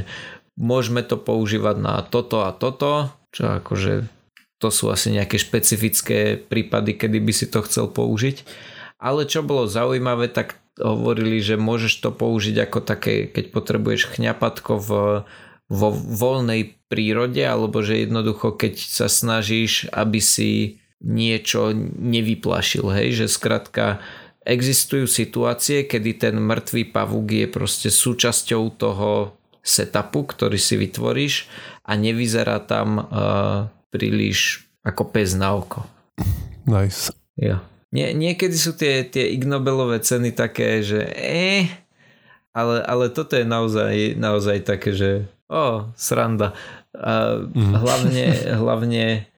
môžeme 0.61 1.01
to 1.01 1.17
používať 1.17 1.77
na 1.81 2.05
toto 2.05 2.45
a 2.45 2.53
toto, 2.53 3.09
čo 3.33 3.57
akože 3.65 4.05
to 4.61 4.69
sú 4.69 4.93
asi 4.93 5.17
nejaké 5.17 5.41
špecifické 5.41 6.37
prípady, 6.37 7.01
kedy 7.01 7.19
by 7.25 7.33
si 7.33 7.49
to 7.49 7.65
chcel 7.65 7.89
použiť. 7.89 8.45
Ale 9.01 9.25
čo 9.25 9.41
bolo 9.41 9.65
zaujímavé, 9.65 10.29
tak 10.29 10.61
hovorili, 10.77 11.41
že 11.41 11.57
môžeš 11.57 12.05
to 12.05 12.13
použiť 12.13 12.69
ako 12.69 12.79
také, 12.85 13.25
keď 13.33 13.57
potrebuješ 13.57 14.13
chňapatko 14.13 14.73
v, 14.77 14.91
vo 15.73 15.89
voľnej 15.97 16.77
prírode, 16.93 17.41
alebo 17.41 17.81
že 17.81 18.05
jednoducho 18.05 18.53
keď 18.53 18.77
sa 18.77 19.09
snažíš, 19.09 19.89
aby 19.97 20.21
si 20.21 20.81
niečo 21.01 21.73
nevyplašil, 21.97 22.85
hej, 22.93 23.25
že 23.25 23.27
skratka 23.33 24.05
existujú 24.51 25.07
situácie, 25.07 25.87
kedy 25.87 26.11
ten 26.19 26.35
mŕtvý 26.43 26.91
pavúk 26.91 27.31
je 27.31 27.47
proste 27.47 27.89
súčasťou 27.95 28.63
toho 28.75 29.39
setupu, 29.63 30.27
ktorý 30.27 30.59
si 30.59 30.75
vytvoríš 30.75 31.47
a 31.87 31.95
nevyzerá 31.95 32.59
tam 32.67 32.99
uh, 32.99 33.71
príliš 33.95 34.67
ako 34.83 35.15
pes 35.15 35.39
na 35.39 35.55
oko. 35.55 35.87
Nice. 36.67 37.15
Ja. 37.39 37.63
Nie, 37.95 38.11
niekedy 38.15 38.55
sú 38.55 38.75
tie, 38.75 39.07
tie 39.07 39.31
ignobelové 39.35 40.03
ceny 40.03 40.35
také, 40.35 40.83
že 40.83 41.11
eh, 41.15 41.67
ale, 42.51 42.83
ale 42.87 43.11
toto 43.11 43.39
je 43.39 43.47
naozaj, 43.47 44.19
naozaj 44.19 44.67
také, 44.67 44.91
že 44.95 45.11
o, 45.47 45.55
oh, 45.55 45.77
sranda. 45.95 46.55
A 46.95 47.43
mm. 47.47 47.75
hlavne, 47.79 48.27
hlavne 48.63 49.30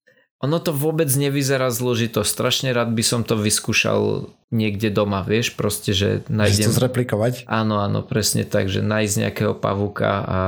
ono 0.43 0.59
to 0.59 0.75
vôbec 0.75 1.07
nevyzerá 1.07 1.71
zložito. 1.71 2.27
Strašne 2.27 2.75
rád 2.75 2.91
by 2.91 3.05
som 3.07 3.23
to 3.23 3.39
vyskúšal 3.39 4.27
niekde 4.51 4.91
doma, 4.91 5.23
vieš, 5.23 5.55
proste, 5.55 5.95
že 5.95 6.27
nájdem... 6.27 6.67
Že 6.67 6.71
to 6.75 6.79
zreplikovať? 6.83 7.35
Áno, 7.47 7.79
áno, 7.79 8.03
presne 8.03 8.43
tak, 8.43 8.67
že 8.67 8.83
nájsť 8.83 9.15
nejakého 9.23 9.55
pavúka 9.55 10.11
a... 10.27 10.41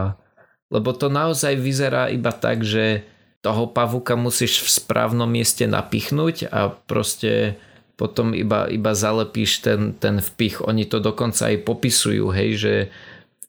Lebo 0.75 0.91
to 0.91 1.07
naozaj 1.07 1.55
vyzerá 1.55 2.11
iba 2.11 2.35
tak, 2.35 2.67
že 2.67 3.07
toho 3.39 3.71
pavúka 3.71 4.19
musíš 4.19 4.67
v 4.67 4.83
správnom 4.83 5.31
mieste 5.31 5.71
napichnúť 5.71 6.51
a 6.51 6.75
proste 6.75 7.55
potom 7.95 8.35
iba, 8.35 8.67
iba 8.67 8.99
zalepíš 8.99 9.63
ten, 9.63 9.95
ten 9.95 10.19
vpich. 10.19 10.67
Oni 10.67 10.83
to 10.91 10.99
dokonca 10.99 11.55
aj 11.55 11.63
popisujú, 11.63 12.35
hej, 12.35 12.51
že 12.59 12.75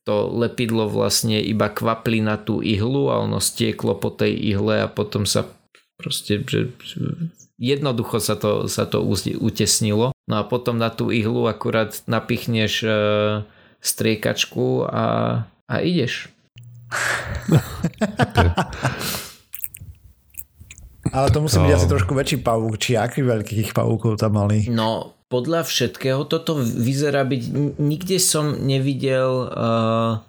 to 0.06 0.30
lepidlo 0.30 0.86
vlastne 0.86 1.42
iba 1.42 1.66
kvapli 1.74 2.22
na 2.22 2.38
tú 2.38 2.62
ihlu 2.62 3.10
a 3.10 3.26
ono 3.26 3.42
stieklo 3.42 3.98
po 3.98 4.14
tej 4.14 4.38
ihle 4.38 4.86
a 4.86 4.92
potom 4.92 5.26
sa 5.26 5.50
proste, 5.96 6.44
že 6.44 6.72
jednoducho 7.60 8.20
sa 8.20 8.36
to, 8.36 8.68
sa 8.68 8.86
to 8.86 9.02
utesnilo. 9.40 10.12
No 10.28 10.36
a 10.42 10.44
potom 10.44 10.78
na 10.78 10.90
tú 10.92 11.12
ihlu 11.12 11.48
akurát 11.48 11.96
napichneš 12.10 12.84
e, 12.84 12.90
striekačku 13.80 14.90
a, 14.90 15.06
a 15.70 15.76
ideš. 15.80 16.28
Ale 21.16 21.32
to 21.32 21.40
musí 21.40 21.62
byť 21.62 21.72
no. 21.72 21.78
asi 21.78 21.88
trošku 21.88 22.12
väčší 22.18 22.38
pavúk, 22.44 22.76
či 22.82 22.98
aký 22.98 23.24
veľkých 23.24 23.72
pavúkov 23.72 24.20
tam 24.20 24.36
mali. 24.36 24.68
No, 24.68 25.16
podľa 25.30 25.64
všetkého 25.64 26.26
toto 26.28 26.60
vyzerá 26.60 27.24
byť, 27.24 27.44
nikde 27.80 28.18
som 28.20 28.52
nevidel... 28.66 29.48
Uh, 29.54 30.20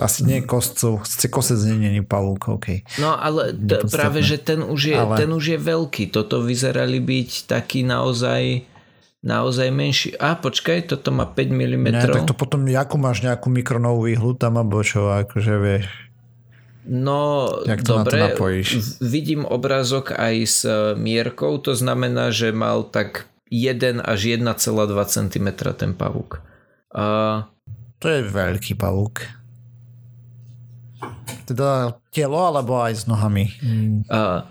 asi 0.00 0.24
nie 0.24 0.40
kostcov, 0.40 1.04
kosec 1.28 1.60
nie 1.68 2.00
je 2.00 2.04
pavúk, 2.04 2.48
OK. 2.48 2.80
No 2.96 3.12
ale 3.12 3.52
t- 3.52 3.84
práve, 3.92 4.24
že 4.24 4.40
ten 4.40 4.64
už, 4.64 4.80
je, 4.80 4.96
ale... 4.96 5.20
ten 5.20 5.28
už 5.28 5.56
je 5.56 5.58
veľký. 5.60 6.08
Toto 6.08 6.40
vyzerali 6.40 6.98
byť 6.98 7.50
taký 7.50 7.84
naozaj 7.84 8.72
naozaj 9.22 9.68
menší. 9.70 10.08
A 10.18 10.34
počkaj, 10.34 10.90
toto 10.90 11.14
má 11.14 11.24
5 11.24 11.54
mm. 11.54 11.86
Nie, 11.94 12.10
tak 12.10 12.26
to 12.26 12.34
potom, 12.34 12.66
ako 12.66 12.96
máš 12.98 13.22
nejakú 13.22 13.48
mikronovú 13.48 14.10
ihlu 14.10 14.34
tam, 14.34 14.58
alebo 14.58 14.82
čo, 14.82 15.08
akože 15.08 15.54
vieš. 15.62 15.86
No 16.82 17.46
Jak 17.62 17.86
to 17.86 18.02
dobre, 18.02 18.34
vidím 18.98 19.46
obrázok 19.46 20.18
aj 20.18 20.34
s 20.42 20.66
e, 20.66 20.98
mierkou, 20.98 21.62
to 21.62 21.78
znamená, 21.78 22.34
že 22.34 22.50
mal 22.50 22.82
tak 22.82 23.30
1 23.54 24.02
až 24.02 24.20
1,2 24.34 24.50
cm 25.06 25.46
ten 25.78 25.94
pavúk. 25.94 26.42
A... 26.90 27.46
To 28.02 28.06
je 28.10 28.26
veľký 28.26 28.74
pavúk. 28.74 29.41
Teda 31.52 32.00
telo 32.08 32.40
alebo 32.48 32.80
aj 32.80 32.92
s 32.92 33.04
nohami? 33.04 33.52
A... 34.08 34.48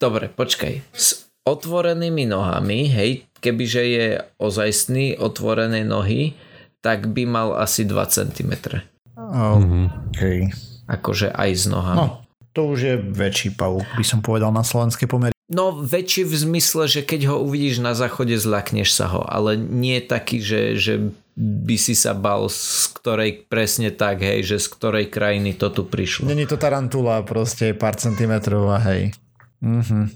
Dobre, 0.00 0.32
počkaj. 0.32 0.80
S 0.96 1.28
otvorenými 1.44 2.24
nohami, 2.24 2.88
hej, 2.88 3.28
kebyže 3.44 3.84
je 3.84 4.06
ozajstný 4.40 5.20
otvorené 5.20 5.84
nohy, 5.84 6.32
tak 6.80 7.12
by 7.12 7.28
mal 7.28 7.52
asi 7.60 7.84
2 7.84 8.00
cm. 8.08 8.80
Okay 9.20 10.48
akože 10.90 11.30
aj 11.30 11.50
s 11.54 11.64
nohami. 11.70 11.98
No, 12.02 12.26
to 12.50 12.74
už 12.74 12.78
je 12.82 12.94
väčší 12.98 13.54
pavúk, 13.54 13.86
by 13.94 14.02
som 14.02 14.18
povedal 14.18 14.50
na 14.50 14.66
slovenské 14.66 15.06
pomery. 15.06 15.30
No 15.50 15.74
väčší 15.74 16.22
v 16.30 16.34
zmysle, 16.46 16.86
že 16.86 17.02
keď 17.02 17.34
ho 17.34 17.42
uvidíš 17.42 17.82
na 17.82 17.90
záchode, 17.98 18.38
zlakneš 18.38 18.94
sa 18.94 19.10
ho, 19.10 19.26
ale 19.26 19.58
nie 19.58 19.98
taký, 19.98 20.38
že, 20.38 20.78
že 20.78 21.10
by 21.34 21.74
si 21.74 21.98
sa 21.98 22.14
bal 22.14 22.46
z 22.46 22.86
ktorej 22.94 23.50
presne 23.50 23.90
tak, 23.90 24.22
hej, 24.22 24.46
že 24.46 24.62
z 24.62 24.66
ktorej 24.70 25.10
krajiny 25.10 25.58
to 25.58 25.74
tu 25.74 25.82
prišlo. 25.82 26.30
Není 26.30 26.46
to 26.46 26.54
tarantula, 26.54 27.26
proste 27.26 27.74
pár 27.74 27.98
centimetrov 27.98 28.70
a 28.70 28.78
hej. 28.78 29.10
Mhm. 29.58 30.14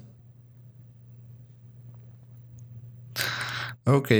OK. 3.90 4.10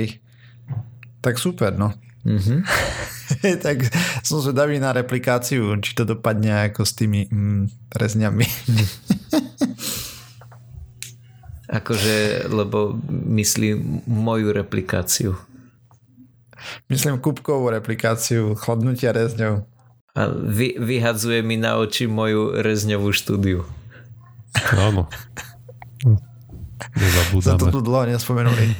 Tak 1.23 1.39
super, 1.39 1.79
no. 1.79 1.95
Mhm. 2.27 2.67
tak 3.65 3.87
som 4.27 4.43
zvedavý 4.43 4.83
na 4.83 4.91
replikáciu, 4.91 5.79
či 5.79 5.95
to 5.95 6.03
dopadne 6.03 6.75
ako 6.75 6.83
s 6.83 6.93
tými 6.99 7.31
mm, 7.31 7.95
rezňami. 7.95 8.47
Akože, 11.75 12.47
lebo 12.55 12.95
myslí 13.11 13.75
moju 14.07 14.55
replikáciu. 14.55 15.35
Myslím 16.87 17.19
kubkovú 17.19 17.69
replikáciu 17.69 18.55
chladnutia 18.55 19.11
rezňou. 19.11 19.67
A 20.15 20.31
vy, 20.31 20.79
vyhadzuje 20.79 21.43
mi 21.43 21.59
na 21.59 21.75
oči 21.83 22.07
moju 22.07 22.55
rezňovú 22.63 23.11
štúdiu. 23.11 23.67
Áno. 24.79 25.11
Za 27.43 27.59
to 27.59 27.75
tu 27.75 27.81
dlho 27.83 28.07
nespomenuli. 28.07 28.65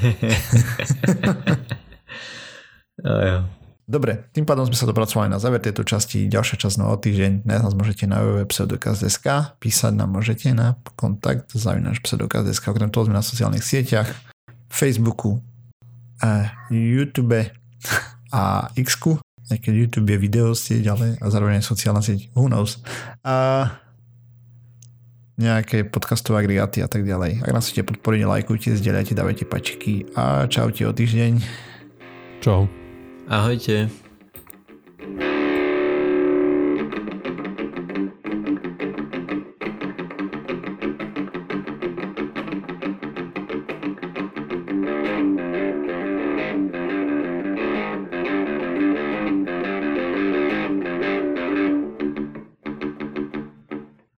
no, 3.05 3.15
jo. 3.19 3.39
Dobre, 3.85 4.33
tým 4.33 4.49
pádom 4.49 4.65
sme 4.65 4.81
sa 4.81 4.89
dopracovali 4.89 5.29
na 5.29 5.37
záver 5.37 5.61
tejto 5.61 5.85
časti. 5.85 6.25
Ďalšia 6.33 6.57
časť 6.57 6.77
no 6.81 6.89
o 6.89 6.97
týždeň. 6.97 7.45
Nás 7.45 7.61
nás 7.61 7.77
môžete 7.77 8.09
na 8.09 8.25
www.pseudokaz.sk 8.25 9.61
písať 9.61 9.93
nám 9.93 10.09
môžete 10.09 10.57
na 10.57 10.81
kontakt 10.97 11.53
zavinač 11.53 12.01
pseudokaz.sk 12.01 12.65
okrem 12.73 12.89
toho 12.89 13.05
sme 13.05 13.21
na 13.21 13.25
sociálnych 13.25 13.61
sieťach 13.61 14.09
Facebooku, 14.73 15.45
a 16.23 16.51
YouTube 16.71 17.51
a 18.33 18.43
x 18.75 18.99
aj 19.53 19.61
keď 19.61 19.73
YouTube 19.77 20.09
je 20.09 20.19
video 20.19 20.57
sieť, 20.57 20.85
ale 20.89 21.21
a 21.21 21.29
zároveň 21.29 21.61
aj 21.61 21.69
sociálna 21.69 22.01
sieť, 22.01 22.33
who 22.33 22.49
knows. 22.49 22.81
A 23.21 23.69
nejaké 25.37 25.85
podcastové 25.85 26.41
agregáty 26.41 26.81
a 26.81 26.89
tak 26.89 27.05
ďalej. 27.05 27.45
Ak 27.45 27.53
nás 27.53 27.69
chcete 27.69 27.85
podporiť, 27.85 28.25
lajkujte, 28.25 28.73
zdieľajte, 28.73 29.13
dávajte 29.13 29.45
pačiky 29.45 30.09
a 30.17 30.49
čaute 30.49 30.89
o 30.89 30.97
týždeň. 30.97 31.45
Čau. 32.41 32.84
Ahojte. 33.29 33.89